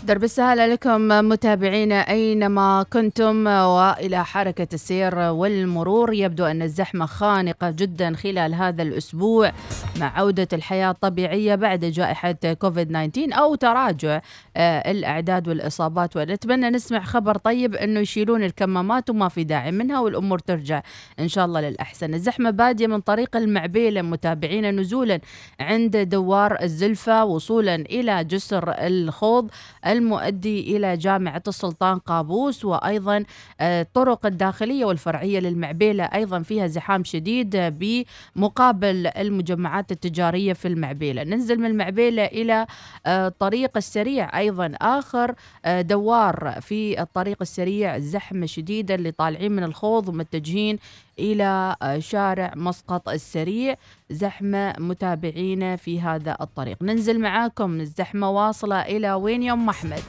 درب 0.08 0.24
السهالة 0.24 0.66
لكم 0.66 1.08
متابعينا 1.08 1.94
أينما 1.94 2.84
كنتم 2.92 3.46
وإلى 3.46 4.24
حركة 4.24 4.68
السير 4.74 5.18
والمرور. 5.18 6.12
يبدو 6.12 6.44
أن 6.44 6.62
الزحمة 6.62 7.06
خانقة 7.06 7.70
جدا 7.70 8.14
خلال 8.14 8.54
هذا 8.54 8.82
الأسبوع 8.82 9.52
مع 10.00 10.18
عودة 10.18 10.48
الحياة 10.52 10.90
الطبيعية 10.90 11.54
بعد 11.54 11.84
جائحة 11.84 12.32
كوفيد 12.32 12.88
19 12.88 13.32
أو 13.32 13.54
تراجع 13.54 14.20
آه، 14.56 14.90
الأعداد 14.90 15.48
والإصابات. 15.48 16.16
ونتمنى 16.16 16.70
نسمع 16.70 17.00
خبر 17.00 17.36
طيب 17.36 17.74
أنه 17.74 18.00
يشيلون 18.00 18.42
الكمامات 18.44 19.10
وما 19.10 19.28
في 19.28 19.44
داعي 19.44 19.72
منها 19.72 20.00
والأمور 20.00 20.38
ترجع 20.38 20.82
إن 21.20 21.28
شاء 21.28 21.44
الله 21.44 21.60
للأحسن. 21.60 22.14
الزحمة 22.14 22.50
بادية 22.50 22.86
من 22.86 23.00
طريق 23.00 23.36
المعبيلة 23.36 24.02
متابعينا 24.02 24.70
نزولا 24.70 25.20
عند 25.60 25.96
دوار 25.96 26.62
الزلفة 26.62 27.24
وصولا 27.24 27.74
إلى 27.74 28.24
جسر 28.24 28.70
الخوض 28.70 29.50
المؤدي 29.98 30.76
إلى 30.76 30.96
جامعة 30.96 31.42
السلطان 31.48 31.98
قابوس 31.98 32.64
وأيضا 32.64 33.24
آه، 33.60 33.82
الطرق 33.82 34.26
الداخلية 34.26 34.84
والفرعية 34.84 35.40
للمعبيلة 35.40 36.04
أيضا 36.04 36.42
فيها 36.42 36.66
زحام 36.66 37.04
شديد 37.04 37.56
بمقابل 37.56 39.06
المجمعات 39.06 39.92
التجارية 39.92 40.52
في 40.52 40.68
المعبيلة. 40.68 41.22
ننزل 41.24 41.58
من 41.58 41.66
المعبيلة 41.66 42.24
إلى 42.24 42.66
آه، 43.06 43.26
الطريق 43.28 43.76
السريع 43.76 44.38
أيضا 44.38 44.72
آخر 44.80 45.34
آه، 45.64 45.80
دوار 45.80 46.54
في 46.60 47.00
الطريق 47.02 47.36
السريع 47.40 47.98
زحمة 47.98 48.46
شديدة 48.46 48.94
اللي 48.94 49.10
طالعين 49.10 49.52
من 49.52 49.64
الخوض 49.64 50.08
ومتجهين 50.08 50.78
إلى 51.18 51.76
شارع 51.98 52.52
مسقط 52.56 53.08
السريع. 53.08 53.76
زحمة 54.10 54.74
متابعينا 54.78 55.76
في 55.76 56.00
هذا 56.00 56.36
الطريق. 56.40 56.82
ننزل 56.82 57.20
معاكم 57.20 57.80
الزحمة 57.80 58.30
واصلة 58.30 58.80
إلى 58.82 59.12
وين 59.12 59.42
يا 59.42 59.52
أم 59.52 59.68
أحمد؟ 59.68 60.02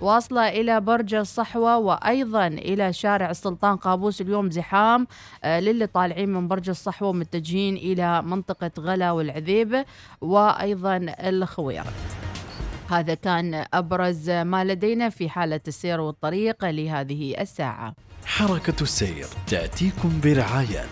واصلة 0.00 0.48
إلى 0.48 0.80
برج 0.80 1.14
الصحوة 1.14 1.78
وأيضا 1.78 2.46
إلى 2.46 2.92
شارع 2.92 3.30
السلطان 3.30 3.76
قابوس 3.76 4.20
اليوم 4.20 4.50
زحام. 4.50 5.06
آه، 5.44 5.60
للي 5.60 5.86
طالعين 5.86 6.28
من 6.28 6.48
برج 6.48 6.68
الصحوة 6.68 7.08
ومتجهين 7.08 7.76
إلى 7.76 8.22
منطقة 8.22 8.70
غلا 8.78 9.10
والعذيبة 9.10 9.84
وأيضا 10.20 10.96
الخوير 11.20 11.84
هذا 12.90 13.14
كان 13.14 13.66
أبرز 13.74 14.30
ما 14.30 14.64
لدينا 14.64 15.08
في 15.08 15.28
حالة 15.28 15.60
السير 15.68 16.00
والطريق 16.00 16.64
لهذه 16.64 17.34
الساعة. 17.40 17.94
حركة 18.26 18.82
السير 18.82 19.26
تأتيكم 19.46 20.20
برعاية 20.24 20.86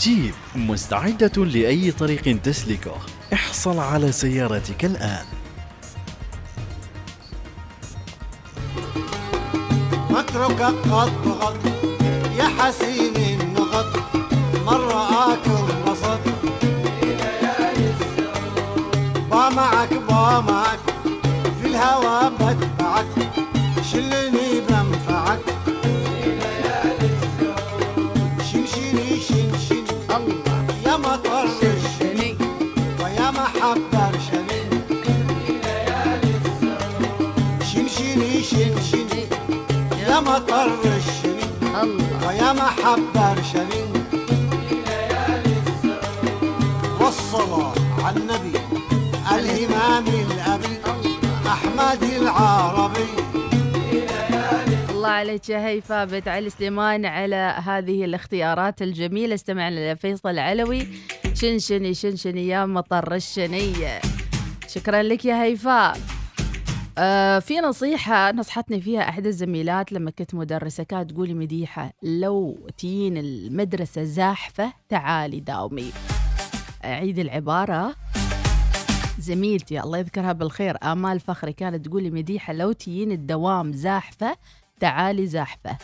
جيب 0.00 0.34
مستعدة 0.56 1.44
لأي 1.44 1.92
طريق 1.92 2.40
تسلكه. 2.42 2.96
احصل 3.32 3.78
على 3.78 4.12
سيارتك 4.12 4.84
الآن. 4.84 5.26
متركك 10.10 10.62
قط 10.62 11.26
غط 11.26 11.56
يا 12.38 12.44
حسين 12.58 13.40
النغط 13.40 13.96
مرة 14.66 15.32
آكل 15.32 15.90
رصد 15.90 16.20
با 19.30 19.48
معك 19.48 19.92
با 20.08 20.40
معك. 20.40 20.95
الهوى 21.76 22.30
بتبعك 22.30 23.06
شلني 23.92 24.60
بنفعك 24.68 25.40
شنشني 28.52 29.20
شنشني 29.20 29.92
الله 30.16 30.64
يا 30.86 30.96
مطر 30.96 31.44
الشني 31.62 32.36
ويا 33.02 33.30
محبة 33.30 34.04
شني 34.26 34.60
شنشني 37.70 38.42
شنشني 38.42 39.22
يا 40.08 40.20
مطر 40.20 40.70
الشني 40.96 41.46
الله 41.82 42.28
ويا 42.28 42.52
محبة 42.52 43.42
شني 43.52 43.84
والصلاة 47.00 47.72
على 48.04 48.16
النبي. 48.16 48.65
أحمد 51.78 52.02
العربي. 52.02 53.06
الله 54.90 55.08
عليك 55.08 55.48
يا 55.48 55.66
هيفا 55.66 56.04
بنت 56.04 56.28
علي 56.28 56.50
سليمان 56.50 57.06
على 57.06 57.54
هذه 57.64 58.04
الاختيارات 58.04 58.82
الجميلة. 58.82 59.34
استمعنا 59.34 59.92
لفيصل 59.92 60.38
علوي. 60.38 60.88
شنشني 61.34 61.94
شنشني 61.94 62.48
يا 62.48 62.66
مطر 62.66 63.14
الشنية 63.14 64.00
شكرا 64.68 65.02
لك 65.02 65.24
يا 65.24 65.42
هيفاء 65.42 65.98
آه 66.98 67.38
في 67.38 67.60
نصيحة 67.60 68.32
نصحتني 68.32 68.80
فيها 68.80 69.08
إحدى 69.08 69.28
الزميلات 69.28 69.92
لما 69.92 70.10
كنت 70.10 70.34
مدرسة 70.34 70.84
كانت 70.84 71.10
تقولي 71.10 71.34
مديحة 71.34 71.92
لو 72.02 72.68
تين 72.78 73.16
المدرسة 73.16 74.02
زاحفة 74.02 74.72
تعالي 74.88 75.40
داومي. 75.40 75.92
أعيد 76.84 77.18
العبارة. 77.18 77.94
زميلتي 79.26 79.80
الله 79.80 79.98
يذكرها 79.98 80.32
بالخير 80.32 80.76
آمال 80.82 81.20
فخري 81.20 81.52
كانت 81.52 81.86
تقولي 81.88 82.10
مديحة 82.10 82.52
لو 82.52 82.72
تيين 82.72 83.12
الدوام 83.12 83.72
زاحفة 83.72 84.36
تعالي 84.80 85.26
زاحفة. 85.26 85.76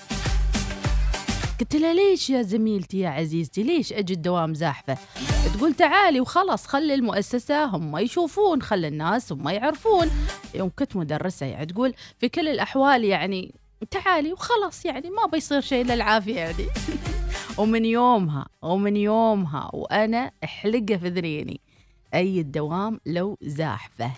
قلت 1.60 1.76
لها 1.76 1.94
ليش 1.94 2.30
يا 2.30 2.42
زميلتي 2.42 2.98
يا 2.98 3.08
عزيزتي؟ 3.08 3.62
ليش 3.62 3.92
أجي 3.92 4.12
الدوام 4.14 4.54
زاحفة؟ 4.54 4.98
تقول 5.56 5.74
تعالي 5.74 6.20
وخلاص 6.20 6.66
خلي 6.66 6.94
المؤسسة 6.94 7.64
هم 7.64 7.96
يشوفون 7.96 8.62
خلي 8.62 8.88
الناس 8.88 9.32
هم 9.32 9.48
يعرفون. 9.48 10.10
يوم 10.54 10.70
كنت 10.78 10.96
مدرسة 10.96 11.46
يعني 11.46 11.66
تقول 11.66 11.94
في 12.18 12.28
كل 12.28 12.48
الأحوال 12.48 13.04
يعني 13.04 13.54
تعالي 13.90 14.32
وخلاص 14.32 14.86
يعني 14.86 15.10
ما 15.10 15.26
بيصير 15.32 15.60
شيء 15.60 15.84
للعافيه 15.84 16.36
يعني. 16.36 16.66
ومن 17.58 17.84
يومها 17.84 18.46
ومن 18.62 18.96
يومها 18.96 19.70
وأنا 19.72 20.30
احلقه 20.44 20.96
في 20.96 21.08
ذريني. 21.08 21.60
أي 22.14 22.40
الدوام 22.40 23.00
لو 23.06 23.38
زاحفة. 23.42 24.10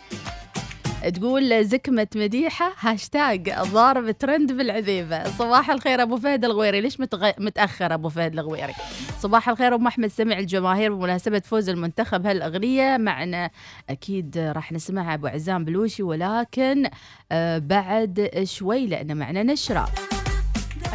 تقول 1.15 1.65
زكمة 1.65 2.07
مديحة 2.17 2.73
هاشتاج 2.81 3.51
ضارب 3.51 4.11
ترند 4.11 4.53
بالعذيبة 4.53 5.25
صباح 5.25 5.71
الخير 5.71 6.03
أبو 6.03 6.17
فهد 6.17 6.45
الغويري. 6.45 6.81
ليش 6.81 7.01
متغ... 7.01 7.31
متأخر 7.39 7.95
أبو 7.95 8.09
فهد 8.09 8.33
الغويري؟ 8.33 8.73
صباح 9.19 9.49
الخير 9.49 9.75
أم 9.75 9.87
أحمد 9.87 10.09
سمع 10.09 10.39
الجماهير 10.39 10.95
بمناسبة 10.95 11.43
فوز 11.45 11.69
المنتخب 11.69 12.27
هالأغنية. 12.27 12.97
معنا 12.97 13.51
أكيد 13.91 14.39
راح 14.39 14.73
نسمعها 14.73 15.15
أبو 15.15 15.27
عزام 15.27 15.65
بلوشي 15.65 16.03
ولكن 16.03 16.89
آه، 17.33 17.59
بعد 17.59 18.31
شوي 18.45 18.87
لأن 18.87 19.17
معنا 19.17 19.43
نشرة. 19.43 19.89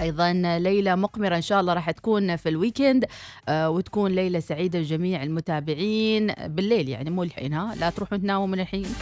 أيضا 0.01 0.33
ليله 0.59 0.95
مقمرة 0.95 1.35
إن 1.35 1.41
شاء 1.41 1.59
الله 1.61 1.73
راح 1.73 1.91
تكون 1.91 2.35
في 2.35 2.49
الويكند 2.49 3.05
آه 3.49 3.69
وتكون 3.69 4.11
ليله 4.11 4.39
سعيدة 4.39 4.79
لجميع 4.79 5.23
المتابعين 5.23 6.33
بالليل 6.45 6.89
يعني 6.89 7.09
مو 7.09 7.23
الحين 7.23 7.53
ها؟ 7.53 7.75
لا 7.75 7.89
تروحوا 7.89 8.17
تناموا 8.17 8.47
من 8.47 8.59
الحين. 8.59 8.85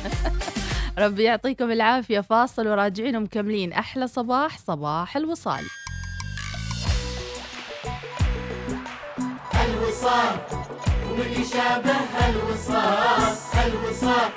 ربي 0.98 1.24
يعطيكم 1.24 1.72
العافية 1.72 2.20
فاصل 2.20 2.68
وراجعين 2.68 3.16
ومكملين 3.16 3.74
أحلى 3.74 4.08
صباح 4.08 4.58
صباح 4.58 5.18
الوصال. 5.18 5.64
الوصال 9.66 10.38
ومن 11.12 11.32
يشابه 11.42 12.30
الوصال 12.30 13.36
الوصال 13.66 14.32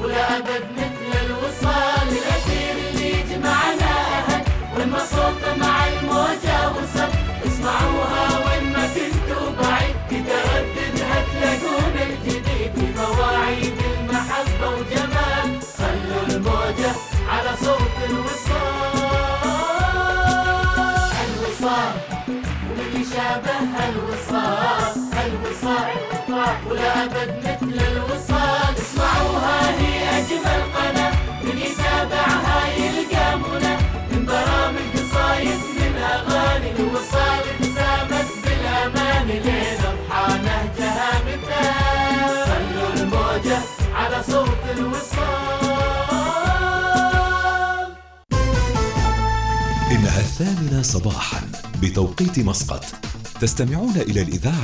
ولا 0.00 0.36
أبد 0.36 0.64
مثل 0.72 1.26
الوصال. 1.26 2.39
والمصوت 4.90 5.58
مع 5.60 5.86
الموجة 5.86 6.68
وصل 6.70 7.10
اسمعوها 7.46 8.26
وين 8.46 8.72
ما 8.72 8.86
كنتوا 8.94 9.50
بعيد. 9.62 9.96
ترددها 10.10 11.24
تلاقون 11.32 11.96
الجديد. 12.02 12.72
في 12.74 12.86
مواعيد 12.96 13.78
المحبة 14.00 14.68
وجمال. 14.68 15.60
خلوا 15.78 16.22
الموجة 16.28 16.92
على 17.28 17.56
صوت 17.64 17.96
الوصال. 18.10 18.90
الوصال 21.24 21.94
ومن 22.66 22.90
يشابه 23.00 23.58
الوصال. 23.88 24.92
الوصال 25.26 25.96
ولا 26.70 27.04
أبد 27.04 27.39
الثامنة 50.40 50.82
صباحا 50.82 51.40
بتوقيت 51.82 52.38
مسقط. 52.38 52.84
تستمعون 53.40 53.96
إلى 53.96 54.22
الإذاعة 54.22 54.58